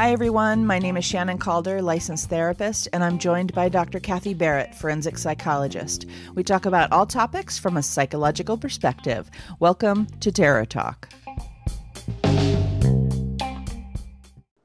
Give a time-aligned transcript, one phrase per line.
[0.00, 0.64] Hi, everyone.
[0.64, 4.00] My name is Shannon Calder, licensed therapist, and I'm joined by Dr.
[4.00, 6.06] Kathy Barrett, forensic psychologist.
[6.34, 9.30] We talk about all topics from a psychological perspective.
[9.58, 11.10] Welcome to Terror Talk.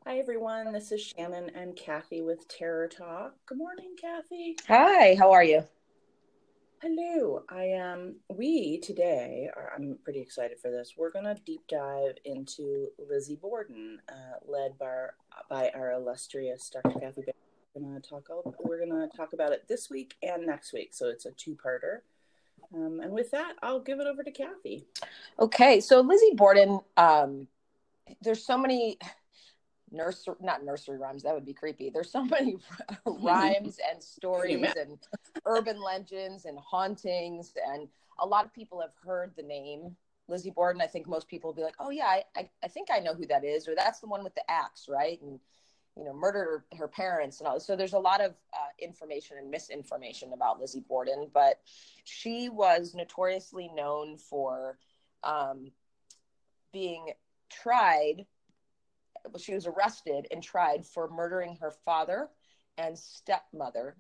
[0.05, 0.71] Hi, everyone.
[0.71, 3.33] This is Shannon and Kathy with Terror Talk.
[3.45, 4.55] Good morning, Kathy.
[4.69, 5.65] Hi, how are you?
[6.87, 7.41] Hello.
[7.49, 7.99] I am.
[7.99, 9.71] Um, we today are.
[9.75, 10.93] I'm pretty excited for this.
[10.95, 15.15] We're going to deep dive into Lizzie Borden, uh, led by our,
[15.49, 16.99] by our illustrious Dr.
[16.99, 17.23] Kathy.
[17.73, 18.29] We're to talk.
[18.63, 20.89] We're going to talk about it this week and next week.
[20.93, 22.01] So it's a two-parter.
[22.71, 24.85] Um, and with that, I'll give it over to Kathy.
[25.39, 25.79] Okay.
[25.79, 26.81] So Lizzie Borden.
[26.97, 27.47] Um,
[28.21, 28.99] there's so many
[29.95, 31.89] nursery not nursery rhymes that would be creepy.
[31.89, 32.57] There's so many
[33.05, 34.97] rhymes and stories and
[35.45, 37.87] urban legends and hauntings and
[38.19, 39.95] a lot of people have heard the name
[40.27, 40.81] lizzie borden.
[40.81, 43.27] I think most people will be like oh yeah I, I, think i know who
[43.27, 45.21] that is or that's the one with the axe right?
[45.21, 45.39] And
[45.97, 47.59] you know murdered her, her parents and all.
[47.59, 51.61] So there's a lot of uh, information and misinformation about lizzie borden but
[52.03, 54.77] she was notoriously known for
[55.23, 55.71] um,
[56.71, 57.11] being
[57.49, 58.25] tried
[59.37, 62.29] she was arrested and tried for murdering her father
[62.77, 63.95] and stepmother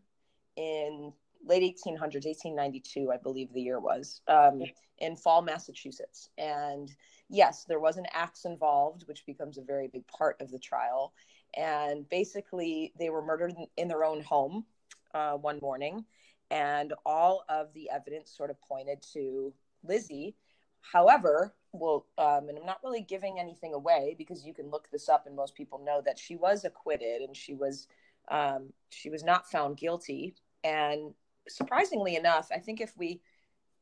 [0.55, 1.13] in
[1.45, 4.61] late 1800s 1892 i believe the year was um,
[4.99, 6.29] in fall massachusetts.
[6.37, 6.91] And
[7.29, 11.13] yes there was an axe involved which becomes a very big part of the trial.
[11.55, 14.65] And basically they were murdered in, their own home
[15.13, 16.05] uh, one morning.
[16.51, 19.53] And all of the evidence sort of pointed to
[19.83, 20.35] lizzie.
[20.81, 25.09] However well, um, and I'm not really giving anything away because you can look this
[25.09, 27.87] up, and most people know that she was acquitted and she was
[28.29, 30.35] um, she was not found guilty.
[30.63, 31.13] And
[31.47, 33.21] surprisingly enough, I think if we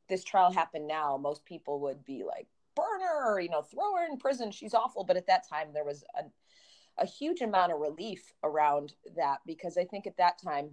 [0.10, 4.06] this trial happened now, most people would be like, burn her, you know, throw her
[4.06, 4.52] in prison.
[4.52, 5.04] She's awful.
[5.04, 6.24] But at that time, there was a,
[7.02, 10.72] a huge amount of relief around that because I think at that time,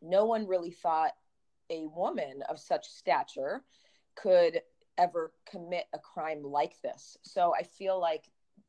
[0.00, 1.12] no one really thought
[1.70, 3.62] a woman of such stature
[4.14, 4.62] could
[4.98, 7.16] ever commit a crime like this.
[7.22, 8.24] So I feel like,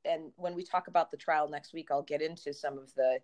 [0.05, 3.19] and when we talk about the trial next week, I'll get into some of the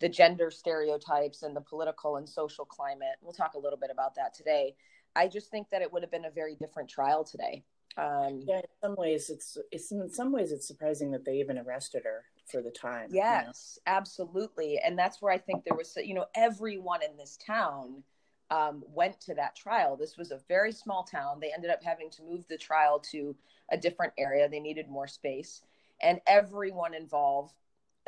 [0.00, 3.14] the gender stereotypes and the political and social climate.
[3.20, 4.74] We'll talk a little bit about that today.
[5.14, 7.62] I just think that it would have been a very different trial today.
[7.96, 11.58] Um, yeah, in some ways, it's it's in some ways it's surprising that they even
[11.58, 13.10] arrested her for the time.
[13.12, 13.96] Yes, you know?
[13.96, 18.02] absolutely, and that's where I think there was, you know, everyone in this town
[18.52, 19.96] um, went to that trial.
[19.96, 21.38] This was a very small town.
[21.40, 23.34] They ended up having to move the trial to
[23.70, 24.46] a different area.
[24.46, 25.62] They needed more space.
[26.02, 27.54] And everyone involved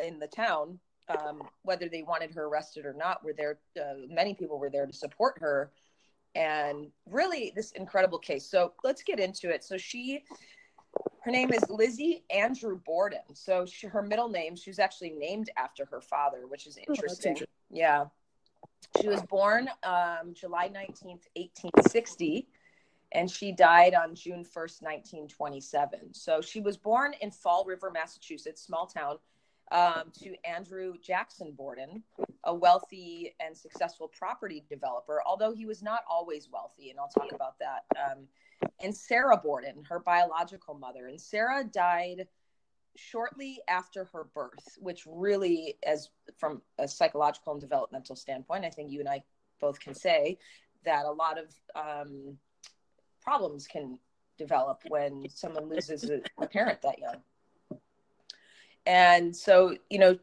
[0.05, 0.79] in the town,
[1.09, 3.59] um, whether they wanted her arrested or not, were there.
[3.81, 5.73] Uh, many people were there to support her.
[6.35, 8.45] And really, this incredible case.
[8.45, 9.65] So let's get into it.
[9.65, 10.25] So she,
[11.23, 13.35] her name is Lizzie Andrew Borden.
[13.35, 17.31] So she, her middle name, she's actually named after her father, which is interesting.
[17.31, 17.47] Oh, interesting.
[17.71, 18.07] Yeah.
[19.01, 22.49] She was born um, July 19th, 1860,
[23.13, 26.15] and she died on June 1st, 1927.
[26.15, 29.19] So she was born in Fall River, Massachusetts, small town,
[29.73, 32.03] um, to Andrew Jackson Borden,
[32.45, 37.33] a wealthy and successful property developer, although he was not always wealthy, and I'll talk
[37.33, 37.85] about that.
[37.97, 38.29] Um,
[38.83, 41.07] and Sarah Borden, her biological mother.
[41.07, 42.27] And Sarah died
[42.97, 48.91] shortly after her birth, which really, as from a psychological and developmental standpoint, I think
[48.91, 49.23] you and I
[49.61, 50.39] both can say
[50.85, 52.39] that a lot of um,
[53.23, 53.99] problems can
[54.37, 57.81] develop when someone loses a, a parent that young.
[58.87, 60.19] And so, you know,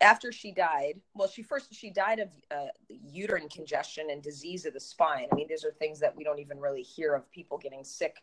[0.00, 4.72] after she died, well, she first she died of uh, uterine congestion and disease of
[4.72, 5.26] the spine.
[5.30, 8.16] I mean, these are things that we don't even really hear of people getting sick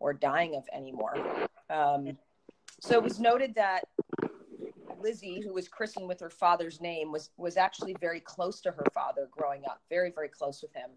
[0.00, 1.16] or dying of anymore.
[1.70, 2.18] Um,
[2.84, 3.84] so it was noted that
[5.00, 8.84] Lizzie, who was christened with her father's name, was was actually very close to her
[8.92, 10.90] father growing up, very very close with him.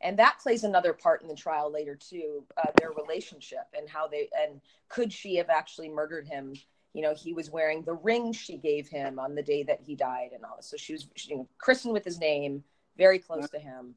[0.00, 4.06] And that plays another part in the trial later too, uh, their relationship and how
[4.06, 6.54] they and could she have actually murdered him?
[6.92, 9.96] You know, he was wearing the ring she gave him on the day that he
[9.96, 10.66] died, and all this.
[10.66, 12.62] So she was she, you know, christened with his name,
[12.96, 13.96] very close to him.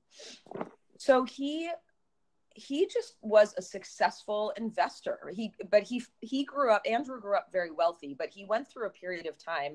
[0.97, 1.69] So he
[2.57, 5.31] he just was a successful investor.
[5.31, 8.87] He but he he grew up Andrew grew up very wealthy, but he went through
[8.87, 9.73] a period of time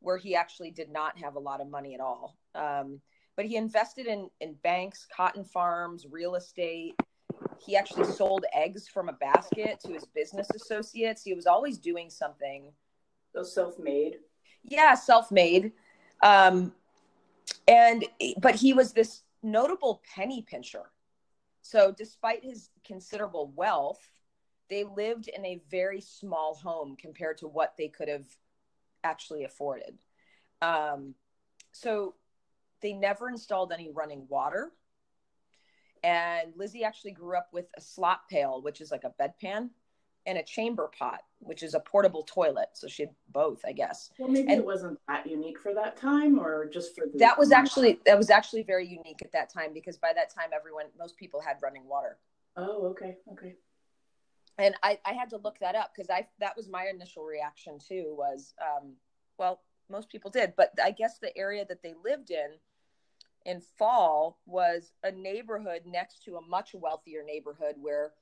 [0.00, 2.38] where he actually did not have a lot of money at all.
[2.54, 3.00] Um,
[3.36, 6.94] but he invested in in banks, cotton farms, real estate.
[7.58, 11.22] He actually sold eggs from a basket to his business associates.
[11.22, 12.72] He was always doing something.
[13.34, 14.16] So self-made.
[14.64, 15.72] Yeah, self-made.
[16.22, 16.72] Um,
[17.66, 18.06] and
[18.38, 20.90] but he was this notable penny pincher
[21.70, 24.00] so, despite his considerable wealth,
[24.70, 28.24] they lived in a very small home compared to what they could have
[29.04, 29.98] actually afforded.
[30.62, 31.14] Um,
[31.72, 32.14] so,
[32.80, 34.72] they never installed any running water.
[36.02, 39.68] And Lizzie actually grew up with a slop pail, which is like a bedpan,
[40.26, 42.68] and a chamber pot, which is a portable toilet.
[42.74, 44.10] So she had both, I guess.
[44.18, 47.38] Well, maybe and it wasn't that unique for that time, or just for the- that
[47.38, 50.86] was actually that was actually very unique at that time because by that time, everyone,
[50.98, 52.18] most people had running water.
[52.56, 53.56] Oh, okay, okay.
[54.58, 57.78] And I, I had to look that up because I that was my initial reaction
[57.78, 58.14] too.
[58.18, 58.94] Was um,
[59.38, 62.58] well, most people did, but I guess the area that they lived in
[63.46, 68.12] in fall was a neighborhood next to a much wealthier neighborhood where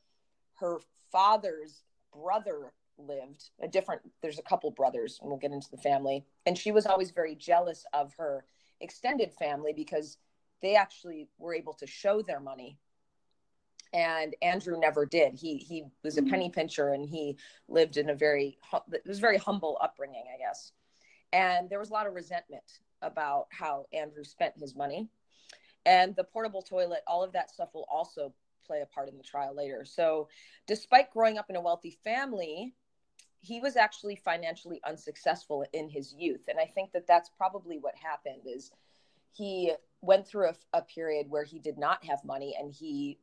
[0.56, 0.79] her
[1.11, 1.82] father's
[2.12, 6.25] brother lived a different there's a couple brothers and we'll get into the family.
[6.47, 8.44] And she was always very jealous of her
[8.81, 10.19] extended family because
[10.62, 12.79] they actually were able to show their money.
[13.93, 15.35] And andrew never did.
[15.35, 16.31] He he was a mm-hmm.
[16.31, 17.37] penny pincher and he
[17.69, 18.59] lived in a very
[18.93, 20.73] it was very humble upbringing i guess.
[21.32, 25.09] And there was a lot of resentment about how andrew spent his money.
[25.85, 28.32] And the portable toilet all of that stuff will also
[28.67, 29.85] play a part in the trial later.
[29.85, 30.29] So,
[30.67, 32.75] despite growing up in a wealthy family,
[33.41, 37.95] he was actually financially unsuccessful in his youth, and I think that that's probably what
[37.95, 38.43] happened.
[38.47, 38.73] Is
[39.33, 43.19] he went through a, a period where he did not have money, and he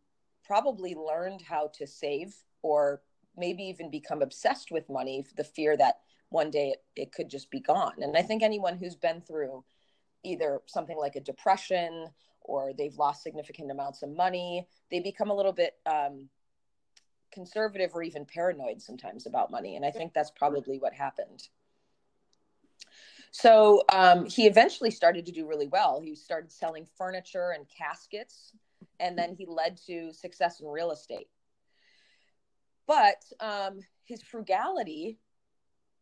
[0.46, 3.02] probably learned how to save, or
[3.36, 6.00] maybe even become obsessed with money, the fear that
[6.30, 7.94] one day it, it could just be gone.
[8.02, 9.64] And I think anyone who's been through
[10.24, 12.08] either something like a depression
[12.44, 16.30] or they've lost significant amounts of money, they become a little bit um,
[17.32, 19.76] conservative or even paranoid sometimes about money.
[19.76, 21.48] And I think that's probably what happened.
[23.32, 26.00] So um, he eventually started to do really well.
[26.00, 28.52] He started selling furniture and caskets,
[29.00, 31.28] and then he led to success in real estate.
[32.86, 35.18] But um, his frugality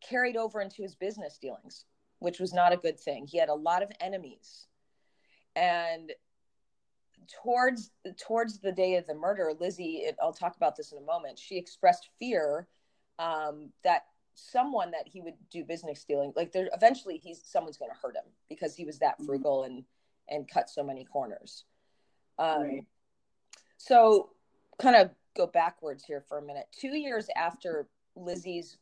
[0.01, 1.85] carried over into his business dealings,
[2.19, 3.27] which was not a good thing.
[3.27, 4.67] He had a lot of enemies.
[5.55, 6.11] And
[7.41, 11.01] towards towards the day of the murder, Lizzie, it, I'll talk about this in a
[11.01, 11.39] moment.
[11.39, 12.67] She expressed fear
[13.19, 14.03] um, that
[14.35, 18.15] someone that he would do business dealing, like there, eventually he's someone's going to hurt
[18.15, 19.25] him because he was that mm-hmm.
[19.25, 19.83] frugal and
[20.29, 21.65] and cut so many corners.
[22.39, 22.85] Um, right.
[23.77, 24.29] So,
[24.79, 26.65] kind of go backwards here for a minute.
[26.71, 28.77] Two years after Lizzie's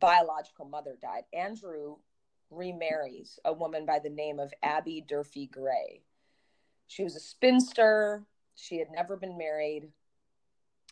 [0.00, 1.96] biological mother died, Andrew
[2.50, 6.02] remarries a woman by the name of Abby Durfee Gray.
[6.86, 8.24] She was a spinster.
[8.54, 9.88] She had never been married.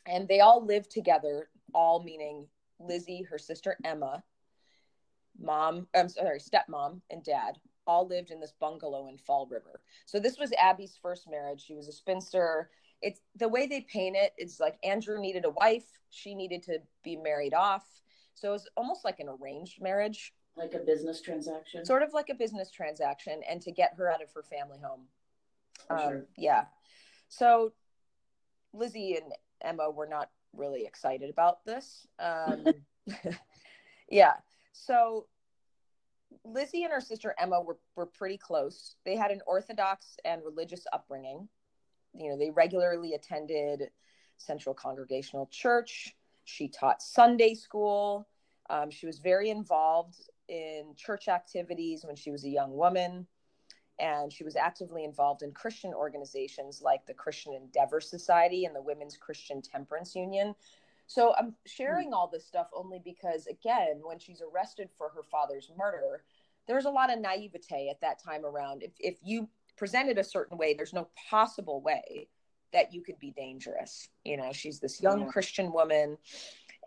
[0.06, 2.46] And they all lived together, all meaning
[2.78, 4.22] Lizzie, her sister Emma,
[5.40, 9.80] mom, I'm sorry, stepmom, and dad, all lived in this bungalow in Fall River.
[10.06, 11.64] So this was Abby's first marriage.
[11.64, 12.70] She was a spinster.
[13.02, 16.78] It's the way they paint it, it's like Andrew needed a wife, she needed to
[17.02, 17.84] be married off.
[18.34, 20.32] So it was almost like an arranged marriage.
[20.56, 21.84] Like a business transaction.
[21.84, 25.02] Sort of like a business transaction and to get her out of her family home.
[25.90, 26.26] Um, sure.
[26.36, 26.64] Yeah.
[27.28, 27.72] So
[28.72, 32.06] Lizzie and Emma were not really excited about this.
[32.18, 32.66] Um,
[34.08, 34.34] yeah.
[34.72, 35.26] So
[36.44, 38.96] Lizzie and her sister Emma were, were pretty close.
[39.04, 41.48] They had an Orthodox and religious upbringing.
[42.14, 43.90] You know, they regularly attended
[44.36, 46.14] Central Congregational Church.
[46.44, 48.28] She taught Sunday school.
[48.70, 50.16] Um, she was very involved
[50.48, 53.26] in church activities when she was a young woman
[53.98, 58.82] and she was actively involved in Christian organizations like the Christian Endeavor Society and the
[58.82, 60.54] Women's Christian Temperance Union.
[61.06, 65.70] So I'm sharing all this stuff only because, again, when she's arrested for her father's
[65.76, 66.24] murder,
[66.66, 68.82] there's a lot of naivete at that time around.
[68.82, 72.28] If, if you presented a certain way, there's no possible way
[72.72, 74.08] that you could be dangerous.
[74.24, 75.26] You know, she's this young yeah.
[75.28, 76.16] Christian woman,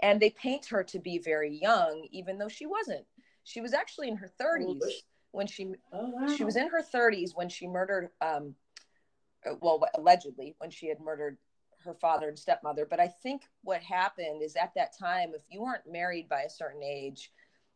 [0.02, 3.06] and they paint her to be very young, even though she wasn't.
[3.44, 4.82] She was actually in her 30s
[5.38, 6.36] when she oh, wow.
[6.36, 8.56] she was in her 30s when she murdered um
[9.48, 11.38] uh, well allegedly when she had murdered
[11.86, 15.62] her father and stepmother but i think what happened is at that time if you
[15.62, 17.32] weren't married by a certain age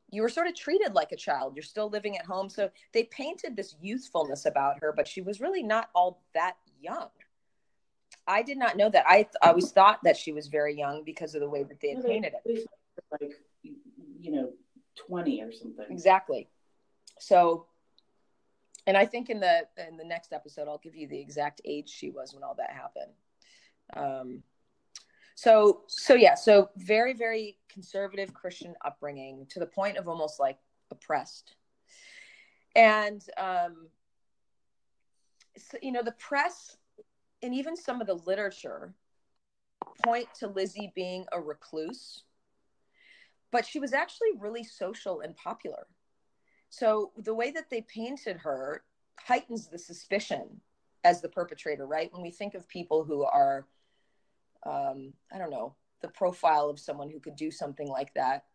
[0.09, 3.03] you were sort of treated like a child you're still living at home so they
[3.03, 7.09] painted this youthfulness about her but she was really not all that young
[8.27, 9.05] I did not know that.
[9.07, 11.95] I I always thought that she was very young because of the way that they
[11.95, 12.67] had painted it.
[13.11, 14.51] Like, you know,
[15.07, 15.85] 20 or something.
[15.89, 16.47] Exactly.
[17.21, 17.67] So,
[18.87, 21.89] and I think in the in the next episode, I'll give you the exact age
[21.89, 23.13] she was when all that happened.
[23.95, 24.43] Um,
[25.35, 30.57] so so yeah, so very very conservative Christian upbringing to the point of almost like
[30.89, 31.55] oppressed,
[32.75, 33.87] and um,
[35.57, 36.75] so, you know the press
[37.43, 38.93] and even some of the literature
[40.03, 42.23] point to Lizzie being a recluse
[43.51, 45.85] but she was actually really social and popular.
[46.71, 48.83] So the way that they painted her
[49.19, 50.61] heightens the suspicion
[51.03, 52.11] as the perpetrator, right?
[52.13, 53.67] When we think of people who are,
[54.65, 58.45] um, I don't know, the profile of someone who could do something like that,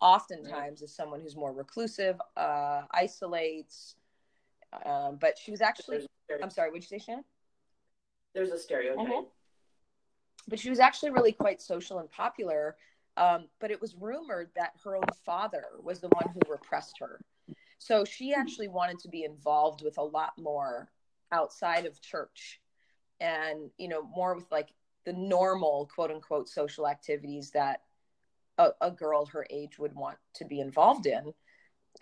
[0.00, 3.96] oftentimes is someone who's more reclusive, uh, isolates.
[4.84, 6.06] Um, but she was actually,
[6.42, 7.24] I'm sorry, what'd you say, Shannon?
[8.34, 9.06] there's a stereotype.
[9.06, 9.26] Mhm.
[10.48, 12.76] but she was actually really quite social and popular.
[13.16, 17.20] Um, but it was rumored that her own father was the one who repressed her.
[17.78, 20.90] So she actually wanted to be involved with a lot more
[21.32, 22.60] outside of church
[23.20, 24.68] and, you know, more with like
[25.04, 27.82] the normal quote unquote social activities that
[28.58, 31.32] a, a girl her age would want to be involved in.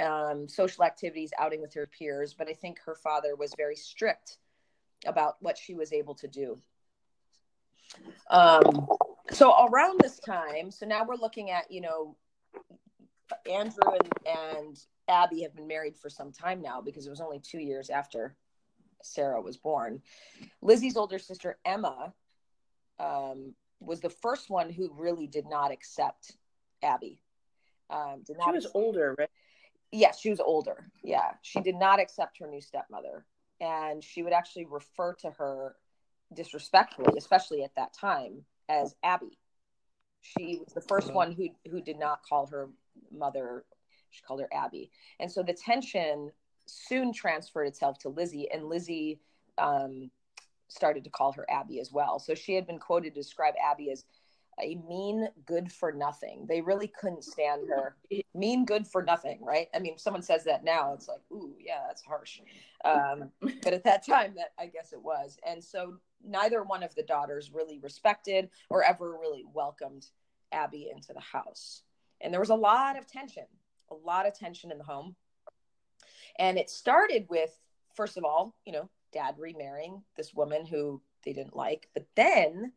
[0.00, 2.34] Um, social activities, outing with her peers.
[2.34, 4.38] But I think her father was very strict
[5.06, 6.58] about what she was able to do.
[8.30, 8.88] Um,
[9.30, 12.16] so around this time, so now we're looking at, you know,
[13.50, 17.40] Andrew and, and Abby have been married for some time now because it was only
[17.40, 18.36] two years after
[19.02, 20.02] Sarah was born.
[20.62, 22.12] Lizzie's older sister, Emma,
[22.98, 26.36] um, was the first one who really did not accept
[26.82, 27.20] Abby.
[27.90, 29.30] Um, did She was accept- older, right?
[29.92, 30.90] Yes, she was older.
[31.02, 33.26] Yeah, she did not accept her new stepmother,
[33.60, 35.76] and she would actually refer to her
[36.32, 39.38] disrespectfully, especially at that time, as Abby.
[40.22, 42.70] She was the first one who who did not call her
[43.12, 43.64] mother.
[44.14, 44.90] She called her Abby,
[45.20, 46.30] and so the tension
[46.66, 49.20] soon transferred itself to Lizzie, and Lizzie
[49.58, 50.10] um,
[50.68, 52.18] started to call her Abby as well.
[52.18, 54.04] So she had been quoted to describe Abby as
[54.60, 56.46] a mean, good for nothing.
[56.48, 57.96] They really couldn't stand her.
[58.34, 59.68] Mean, good for nothing, right?
[59.74, 62.40] I mean, someone says that now, it's like, ooh, yeah, that's harsh.
[62.84, 65.38] Um, but at that time, that I guess it was.
[65.46, 70.06] And so neither one of the daughters really respected or ever really welcomed
[70.52, 71.82] Abby into the house.
[72.20, 73.46] And there was a lot of tension,
[73.90, 75.16] a lot of tension in the home.
[76.38, 77.56] And it started with,
[77.94, 81.88] first of all, you know, dad remarrying this woman who they didn't like.
[81.94, 82.72] But then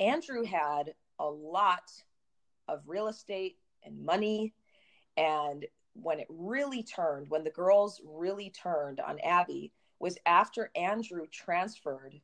[0.00, 1.90] Andrew had a lot
[2.68, 4.54] of real estate and money.
[5.16, 11.26] And when it really turned, when the girls really turned on Abby, was after Andrew
[11.30, 12.20] transferred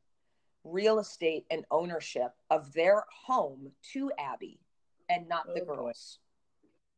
[0.65, 4.59] real estate and ownership of their home to Abby
[5.07, 5.75] and not the Oh, boy.
[5.75, 6.19] girls,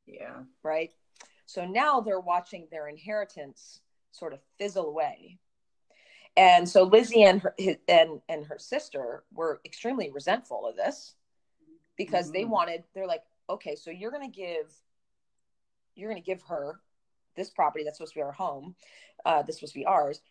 [0.07, 0.43] Yeah.
[0.63, 0.91] right?
[1.51, 3.81] So now they're watching their inheritance
[4.11, 5.37] sort of fizzle away.
[6.37, 11.15] And so Lizzie and her his, and and her sister were extremely resentful of this
[11.97, 12.49] because they Mhm.
[12.49, 14.73] wanted they're like, okay, so you're going to give
[15.95, 16.79] you're going to give her
[17.35, 18.75] this property that's supposed to be our home,
[19.25, 20.21] uh, that's supposed to be ours.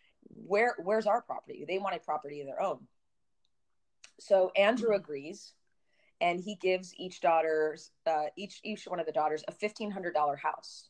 [0.47, 1.65] Where where's our property?
[1.67, 2.87] They wanted property of their own.
[4.19, 5.53] So Andrew agrees,
[6.19, 10.15] and he gives each daughter's uh, each each one of the daughters a fifteen hundred
[10.15, 10.89] dollar house.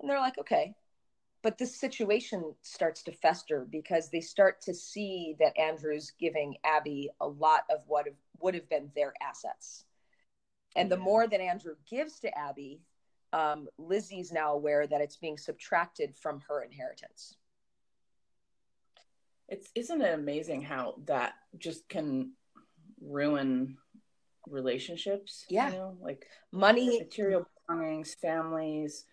[0.00, 0.74] And they're like, okay,
[1.42, 7.10] but this situation starts to fester because they start to see that Andrew's giving Abby
[7.20, 9.84] a lot of what have, would have been their assets.
[10.76, 12.80] And the more that Andrew gives to Abby,
[13.32, 17.36] um, Lizzie's now aware that it's being subtracted from her inheritance.
[19.48, 22.32] It's isn't it amazing how that just can
[23.00, 23.76] ruin
[24.46, 25.44] relationships?
[25.48, 25.70] Yeah.
[25.70, 29.04] You know, like Money, material belongings, families,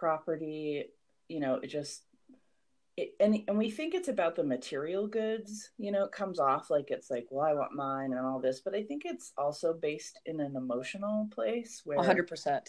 [0.00, 0.86] property,
[1.28, 2.02] you know, it just
[2.96, 6.70] it, and and we think it's about the material goods, you know, it comes off
[6.70, 9.74] like it's like, well, I want mine and all this, but I think it's also
[9.74, 12.60] based in an emotional place where 100%.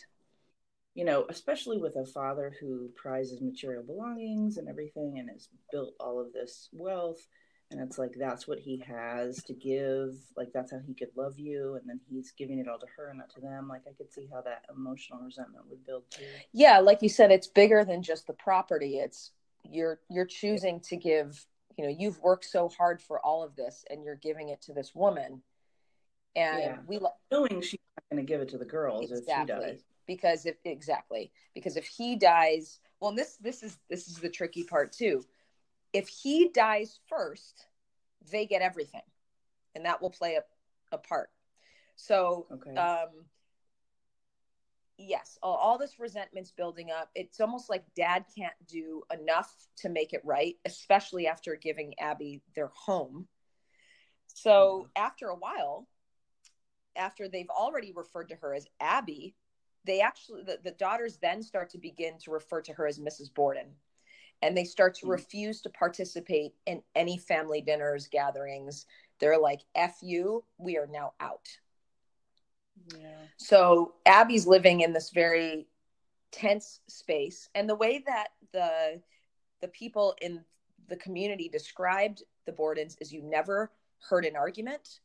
[0.94, 5.94] you know, especially with a father who prizes material belongings and everything and has built
[6.00, 7.26] all of this wealth.
[7.72, 10.16] And it's like that's what he has to give.
[10.36, 11.76] Like that's how he could love you.
[11.76, 13.68] And then he's giving it all to her, and not to them.
[13.70, 16.26] Like I could see how that emotional resentment would build too.
[16.52, 18.98] Yeah, like you said, it's bigger than just the property.
[18.98, 19.32] It's
[19.64, 21.46] you're you're choosing to give,
[21.78, 24.74] you know, you've worked so hard for all of this and you're giving it to
[24.74, 25.42] this woman.
[26.36, 26.78] And Yeah.
[26.88, 29.46] we lo- Knowing she's not going to give it to the girls if she exactly
[29.66, 29.84] dies.
[30.08, 34.30] because if exactly because if he dies well and this this is this is the
[34.30, 35.24] tricky part too
[35.94, 37.68] if he dies first
[38.30, 39.02] they get everything,
[39.76, 40.44] and that will play a,
[40.92, 41.30] a part.
[41.96, 42.76] So, okay.
[42.76, 43.26] um,
[44.98, 47.10] yes, all, all this resentment's building up.
[47.16, 52.42] It's almost like dad can't do enough to make it right, especially after giving Abby
[52.56, 53.28] their home.
[54.28, 55.02] So, mm.
[55.02, 55.88] after a while,
[56.96, 59.36] after they've already referred to her as Abby,
[59.86, 63.34] they actually the, the daughters then start to begin to refer to her as Mrs.
[63.34, 63.72] Borden.
[64.42, 65.12] And they start to mm.
[65.12, 68.86] refuse to participate in any family dinners, gatherings.
[69.20, 71.48] They're like, F you, we are now out.
[72.98, 73.08] Yeah.
[73.38, 75.68] So Abby's living in this very
[76.32, 77.50] tense space.
[77.54, 79.02] And the way that the
[79.62, 80.44] the people in
[80.88, 83.72] the community described the Bordens is you never
[84.10, 85.02] heard an argument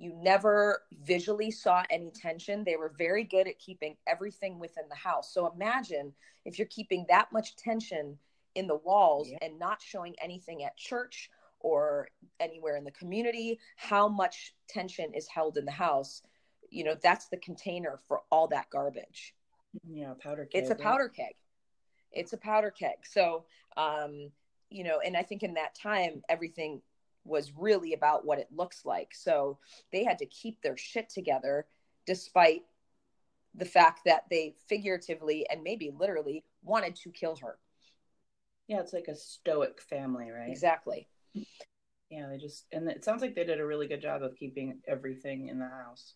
[0.00, 2.64] you never visually saw any tension.
[2.64, 5.34] They were very good at keeping everything within the house.
[5.34, 6.14] So imagine
[6.46, 8.18] if you're keeping that much tension
[8.54, 9.38] in the walls yeah.
[9.42, 11.30] and not showing anything at church
[11.60, 12.08] or
[12.40, 16.22] anywhere in the community, how much tension is held in the house.
[16.70, 19.34] You know, that's the container for all that garbage.
[19.86, 20.62] Yeah, powder keg.
[20.62, 21.34] It's a powder keg.
[22.12, 22.96] It's a powder keg.
[23.04, 23.44] So,
[23.76, 24.30] um,
[24.70, 26.80] you know, and I think in that time, everything
[27.24, 29.14] was really about what it looks like.
[29.14, 29.58] So
[29.92, 31.66] they had to keep their shit together
[32.06, 32.62] despite
[33.54, 37.58] the fact that they figuratively and maybe literally wanted to kill her.
[38.70, 40.48] Yeah, it's like a stoic family, right?
[40.48, 41.08] Exactly.
[42.08, 44.78] Yeah, they just and it sounds like they did a really good job of keeping
[44.86, 46.14] everything in the house.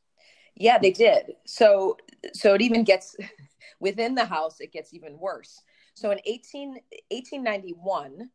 [0.55, 1.33] Yeah, they did.
[1.47, 1.97] So
[2.33, 3.17] so it even gets
[3.81, 5.61] within the house it gets even worse.
[5.95, 6.79] So in 18
[7.11, 8.31] 1891,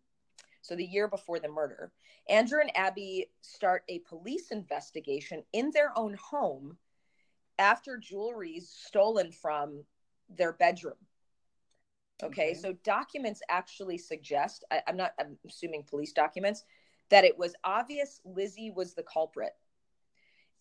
[0.63, 1.93] so the year before the murder,
[2.27, 6.75] Andrew and Abby start a police investigation in their own home
[7.57, 9.85] after jewelry stolen from
[10.27, 10.97] their bedroom.
[12.21, 12.53] Okay, okay.
[12.53, 16.63] so documents actually suggest, I, I'm not, I'm assuming police documents,
[17.09, 19.53] that it was obvious Lizzie was the culprit.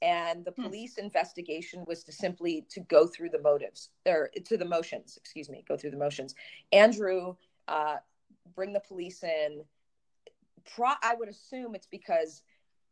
[0.01, 0.63] And the hmm.
[0.63, 1.05] police hmm.
[1.05, 5.65] investigation was to simply to go through the motives or to the motions, excuse me,
[5.67, 6.35] go through the motions.
[6.73, 7.35] Andrew,
[7.67, 7.97] uh,
[8.55, 9.63] bring the police in,
[10.75, 12.43] pro I would assume it's because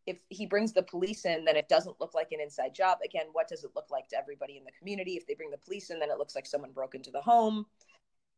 [0.07, 2.99] if he brings the police in, then it doesn't look like an inside job.
[3.05, 5.13] Again, what does it look like to everybody in the community?
[5.13, 7.67] If they bring the police in, then it looks like someone broke into the home.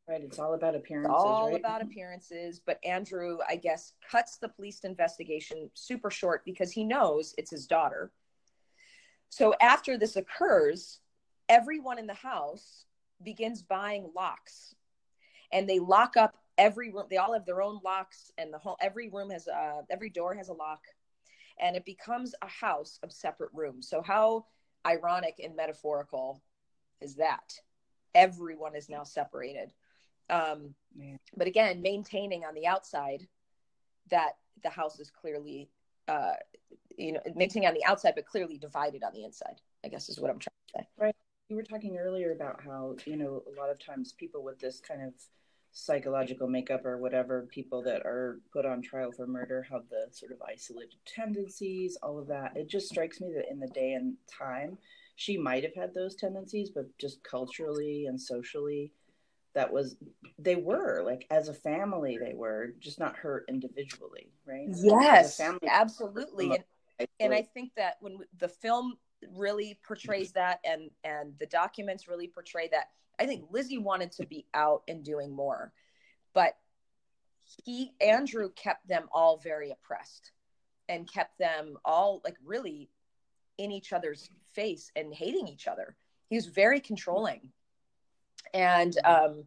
[0.08, 0.22] Right.
[0.22, 1.14] It's all about appearances.
[1.14, 1.60] It's all right?
[1.60, 2.60] about appearances.
[2.64, 7.66] But Andrew, I guess, cuts the police investigation super short because he knows it's his
[7.66, 8.10] daughter.
[9.28, 11.00] So after this occurs,
[11.50, 12.86] everyone in the house
[13.22, 14.74] begins buying locks
[15.52, 18.76] and they lock up every room they all have their own locks and the whole
[18.80, 20.80] every room has a every door has a lock
[21.60, 24.44] and it becomes a house of separate rooms so how
[24.86, 26.42] ironic and metaphorical
[27.00, 27.54] is that
[28.14, 29.72] everyone is now separated
[30.30, 30.74] um,
[31.36, 33.26] but again maintaining on the outside
[34.10, 35.68] that the house is clearly
[36.08, 36.34] uh,
[36.96, 40.18] you know maintaining on the outside but clearly divided on the inside i guess is
[40.18, 40.88] what i'm trying to say.
[40.98, 41.14] Right.
[41.48, 44.80] You were talking earlier about how you know a lot of times people with this
[44.80, 45.14] kind of
[45.72, 50.32] psychological makeup or whatever people that are put on trial for murder have the sort
[50.32, 52.56] of isolated tendencies all of that.
[52.56, 54.78] It just strikes me that in the day and time
[55.16, 58.92] she might have had those tendencies but just culturally and socially
[59.58, 59.96] that was
[60.38, 65.68] they were like as a family they were just not her individually right yes family,
[65.68, 66.50] absolutely
[66.98, 68.96] and, and i think that when the film
[69.34, 72.86] really portrays that and and the documents really portray that
[73.18, 75.72] I think Lizzie wanted to be out and doing more,
[76.34, 76.56] but
[77.64, 80.32] he Andrew kept them all very oppressed
[80.88, 82.90] and kept them all like really
[83.58, 85.96] in each other's face and hating each other.
[86.28, 87.50] He was very controlling.
[88.54, 89.44] And um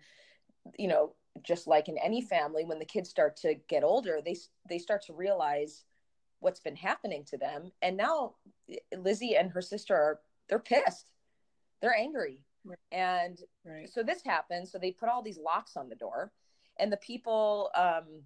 [0.78, 4.36] you know, just like in any family when the kids start to get older, they
[4.70, 5.84] they start to realize
[6.40, 8.34] what's been happening to them and now
[8.98, 11.14] Lizzie and her sister are they're pissed.
[11.82, 12.78] They're angry Right.
[12.92, 13.90] And right.
[13.90, 14.68] so this happened.
[14.68, 16.32] So they put all these locks on the door,
[16.78, 18.24] and the people, um,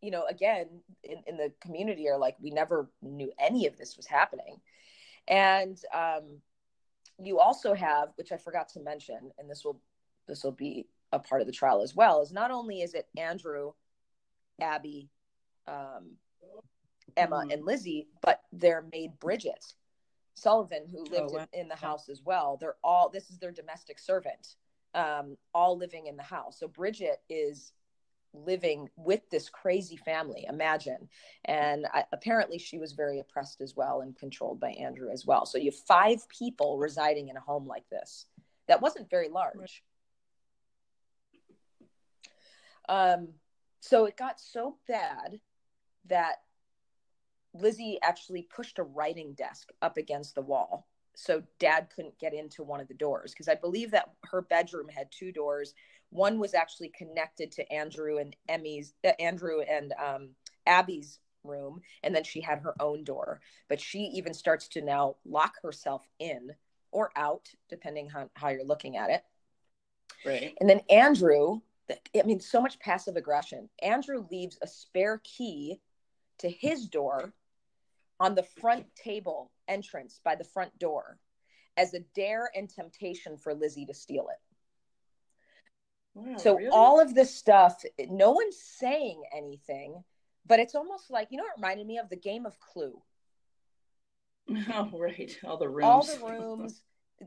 [0.00, 0.66] you know, again
[1.04, 4.60] in, in the community are like, we never knew any of this was happening.
[5.26, 6.40] And um,
[7.18, 9.80] you also have, which I forgot to mention, and this will
[10.26, 13.08] this will be a part of the trial as well, is not only is it
[13.16, 13.72] Andrew,
[14.60, 15.08] Abby,
[15.66, 16.16] um,
[17.16, 17.50] Emma, mm-hmm.
[17.50, 19.64] and Lizzie, but their maid Bridget
[20.34, 21.46] Sullivan, who oh, lived oh, wow.
[21.52, 22.56] in, in, the house as well.
[22.60, 24.54] They're all this is their domestic servant,
[24.94, 26.58] um, all living in the house.
[26.58, 27.72] So Bridget is
[28.32, 30.46] living with this crazy family.
[30.48, 31.08] Imagine,
[31.44, 35.46] and I, apparently she was very oppressed as well and controlled by Andrew as well.
[35.46, 38.26] So you have five people residing in a home like this
[38.66, 39.82] that wasn't very large.
[42.88, 43.28] Um,
[43.80, 45.40] so it got so bad
[46.06, 46.36] that
[47.54, 50.86] Lizzie actually pushed a writing desk up against the wall
[51.18, 54.88] so dad couldn't get into one of the doors because I believe that her bedroom
[54.88, 55.74] had two doors.
[56.10, 60.30] One was actually connected to Andrew and Emmy's, uh, Andrew and um,
[60.66, 63.40] Abby's room, and then she had her own door.
[63.68, 66.50] But she even starts to now lock herself in
[66.90, 69.22] or out, depending on how you're looking at it.
[70.24, 70.54] Right.
[70.60, 73.68] And then Andrew, I mean, so much passive aggression.
[73.82, 75.80] Andrew leaves a spare key
[76.38, 77.32] to his door
[78.20, 81.18] on the front table entrance by the front door
[81.76, 84.38] as a dare and temptation for Lizzie to steal it.
[86.18, 86.70] Wow, so really?
[86.70, 90.02] all of this stuff, no one's saying anything,
[90.46, 91.44] but it's almost like you know.
[91.44, 93.00] It reminded me of the game of Clue.
[94.72, 95.84] Oh right, all the rooms.
[95.84, 96.82] All the rooms.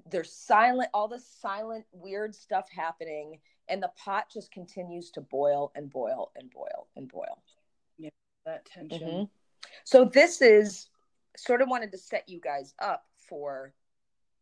[0.10, 0.89] There's silent.
[0.93, 6.32] All the silent, weird stuff happening, and the pot just continues to boil and boil
[6.36, 7.43] and boil and boil.
[7.97, 8.10] Yeah,
[8.45, 8.99] that tension.
[8.99, 9.23] Mm-hmm.
[9.84, 10.89] So this is
[11.38, 13.73] sort of wanted to set you guys up for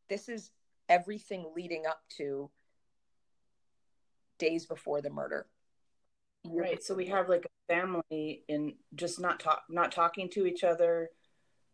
[0.10, 0.52] this is
[0.88, 2.50] everything leading up to
[4.40, 5.46] days before the murder.
[6.48, 6.82] Right.
[6.82, 11.10] So we have like a family in just not talk not talking to each other,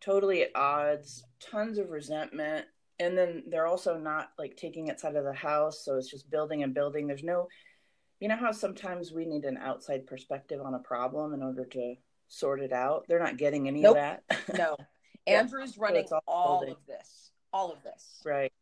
[0.00, 2.66] totally at odds, tons of resentment.
[2.98, 5.84] And then they're also not like taking it out of the house.
[5.84, 7.06] So it's just building and building.
[7.06, 7.48] There's no
[8.20, 11.94] you know how sometimes we need an outside perspective on a problem in order to
[12.28, 13.04] sort it out?
[13.08, 13.96] They're not getting any nope.
[13.96, 14.58] of that.
[14.58, 14.76] no.
[15.26, 17.32] Andrew's running so all, all of this.
[17.52, 18.22] All of this.
[18.24, 18.52] Right.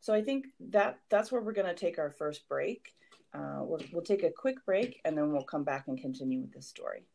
[0.00, 2.94] So I think that that's where we're going to take our first break.
[3.34, 6.52] Uh, we'll, we'll take a quick break and then we'll come back and continue with
[6.52, 7.06] this story.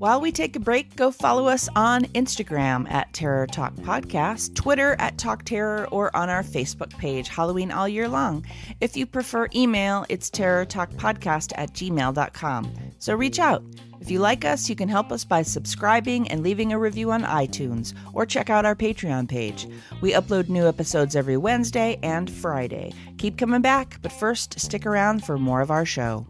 [0.00, 4.96] While we take a break, go follow us on Instagram at Terror Talk Podcast, Twitter
[4.98, 8.46] at Talk Terror, or on our Facebook page, Halloween All Year Long.
[8.80, 12.74] If you prefer email, it's terrortalkpodcast at gmail.com.
[12.98, 13.62] So reach out.
[14.00, 17.20] If you like us, you can help us by subscribing and leaving a review on
[17.24, 19.68] iTunes, or check out our Patreon page.
[20.00, 22.94] We upload new episodes every Wednesday and Friday.
[23.18, 26.26] Keep coming back, but first, stick around for more of our show.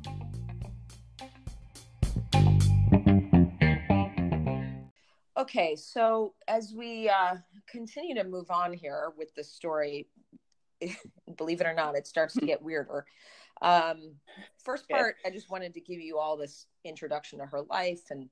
[5.40, 10.06] Okay, so as we uh, continue to move on here with the story,
[11.38, 13.06] believe it or not, it starts to get weirder.
[13.62, 14.16] Um,
[14.62, 18.28] first part, I just wanted to give you all this introduction to her life and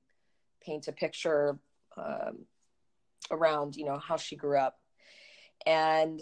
[0.63, 1.57] paint a picture
[1.97, 2.45] um,
[3.31, 4.77] around, you know, how she grew up.
[5.65, 6.21] And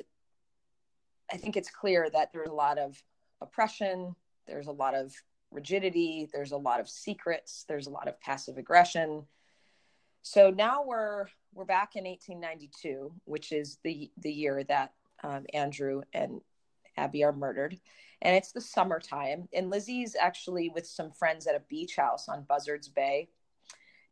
[1.30, 2.96] I think it's clear that there's a lot of
[3.42, 4.16] oppression,
[4.48, 5.14] there's a lot of
[5.52, 9.26] rigidity, there's a lot of secrets, there's a lot of passive aggression
[10.28, 16.02] so now we're we're back in 1892, which is the the year that um, Andrew
[16.14, 16.42] and
[16.98, 17.80] Abby are murdered,
[18.22, 19.48] and it's the summertime.
[19.54, 23.30] And Lizzie's actually with some friends at a beach house on Buzzards Bay,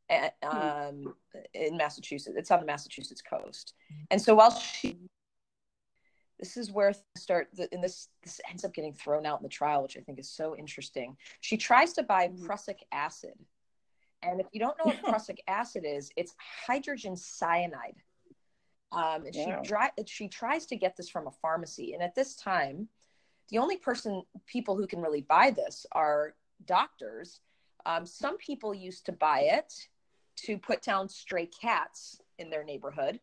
[0.10, 0.58] at, hmm.
[0.58, 1.16] um,
[1.54, 2.36] in Massachusetts.
[2.38, 3.74] It's on the Massachusetts coast.
[4.10, 4.98] And so while she,
[6.40, 9.50] this is where start, the, and this this ends up getting thrown out in the
[9.50, 11.18] trial, which I think is so interesting.
[11.42, 12.46] She tries to buy hmm.
[12.46, 13.34] prussic acid
[14.26, 16.36] and if you don't know what prussic acid is, it's
[16.68, 17.96] hydrogen cyanide.
[18.92, 19.62] Um, and yeah.
[19.62, 21.94] she, dry, she tries to get this from a pharmacy.
[21.94, 22.88] And at this time,
[23.50, 26.36] the only person, people who can really buy this are
[26.66, 27.42] doctors.
[27.86, 29.74] Um, some people used to buy it
[30.38, 33.20] to put down stray cats in their neighborhood.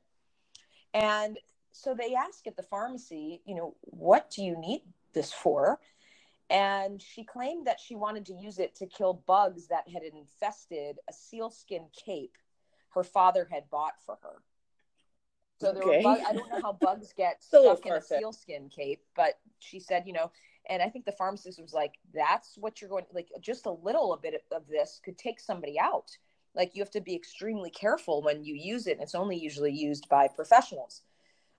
[0.95, 1.39] And
[1.73, 4.83] so they ask at the pharmacy, you know, what do you need
[5.15, 5.81] this for?
[6.53, 10.99] And she claimed that she wanted to use it to kill bugs that had infested
[11.09, 12.37] a sealskin cape
[12.91, 14.43] her father had bought for her.
[15.61, 15.99] So there okay.
[15.99, 19.81] were bugs, I don't know how bugs get stuck in a sealskin cape, but she
[19.81, 20.31] said, you know,
[20.69, 23.29] and I think the pharmacist was like, "That's what you're going like.
[23.41, 26.17] Just a little a bit of this could take somebody out.
[26.55, 28.99] Like you have to be extremely careful when you use it.
[29.01, 31.03] It's only usually used by professionals.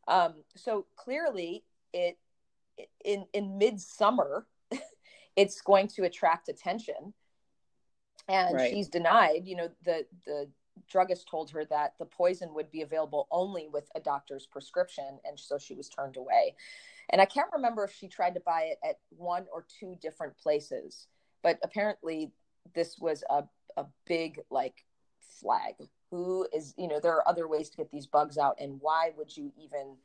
[0.08, 2.18] Um, so clearly, it
[3.04, 4.48] in in midsummer
[5.36, 7.14] it's going to attract attention.
[8.30, 8.72] And right.
[8.72, 10.50] she's denied you know the the
[10.90, 15.40] druggist told her that the poison would be available only with a doctor's prescription and
[15.40, 16.56] so she was turned away.
[17.10, 20.38] And i can't remember if she tried to buy it at one or two different
[20.38, 21.08] places
[21.44, 22.32] but apparently
[22.74, 23.44] this was a,
[23.78, 24.86] a big like
[25.40, 25.76] flag.
[26.10, 29.12] Who is you know there are other ways to get these bugs out and why
[29.18, 29.98] would you even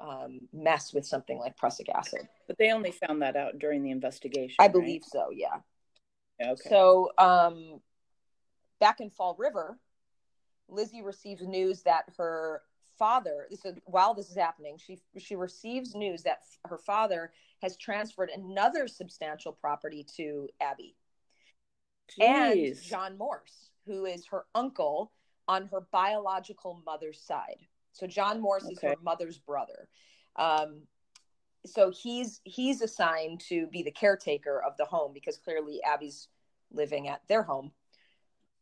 [0.00, 2.28] um, mess with something like prussic acid.
[2.46, 4.56] But they only found that out during the investigation.
[4.58, 5.28] I believe so.
[5.32, 5.58] Yeah.
[6.42, 6.68] Okay.
[6.68, 7.80] So um,
[8.80, 9.78] back in Fall River,
[10.68, 12.62] Lizzie receives news that her
[12.98, 17.32] father so while this is happening she she receives news that her father
[17.62, 20.94] has transferred another substantial property to abby
[22.10, 22.20] Jeez.
[22.20, 25.12] and john morse who is her uncle
[25.48, 29.88] on her biological mother's side so john morse is her mother's brother
[30.36, 30.82] um,
[31.66, 36.28] so he's he's assigned to be the caretaker of the home because clearly abby's
[36.72, 37.72] living at their home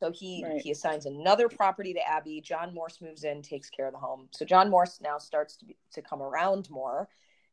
[0.00, 0.60] so he Right.
[0.60, 2.40] he assigns another property to Abby.
[2.40, 4.28] John Morse moves in, takes care of the home.
[4.30, 7.08] So John Morse now starts to be, to come around more,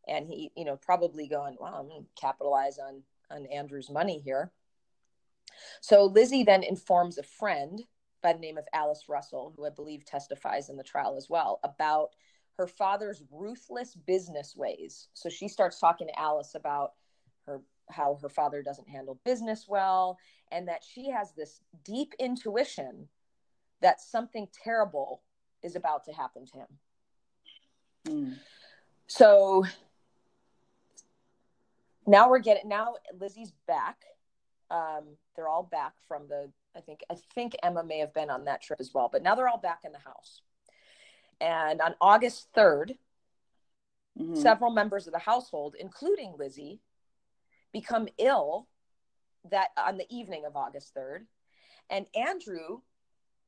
[0.08, 4.20] and he you know probably going, well, I'm going to capitalize on on Andrew's money
[4.24, 4.52] here.
[5.82, 7.84] So Lizzie then informs a friend
[8.26, 11.60] by the name of Alice Russell, who I believe testifies in the trial as well,
[11.64, 12.16] about
[12.58, 15.10] her father's ruthless business ways.
[15.14, 16.94] So she starts talking to Alice about
[17.46, 17.62] her
[17.92, 20.18] how her father doesn't handle business well
[20.52, 23.08] and that she has this deep intuition
[23.82, 25.22] that something terrible
[25.62, 26.68] is about to happen to him.
[28.08, 28.34] Hmm.
[29.06, 29.66] So
[32.08, 33.98] now we're getting now Lizzie's back.
[34.72, 35.04] Um,
[35.36, 38.62] they're all back from the I think I think Emma may have been on that
[38.62, 40.42] trip as well, but now they're all back in the house.
[41.40, 42.98] And on August 3rd,
[44.18, 44.38] Mhm.
[44.38, 46.82] several members of the household, including Lizzie,
[47.72, 48.68] become ill
[49.46, 51.28] that on the evening of August 3rd.
[51.90, 52.82] And Andrew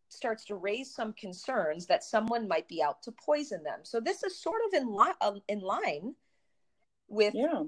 [0.09, 3.83] starts to raise some concerns that someone might be out to poison them.
[3.83, 6.15] So this is sort of in, li- uh, in line
[7.07, 7.63] with Yeah.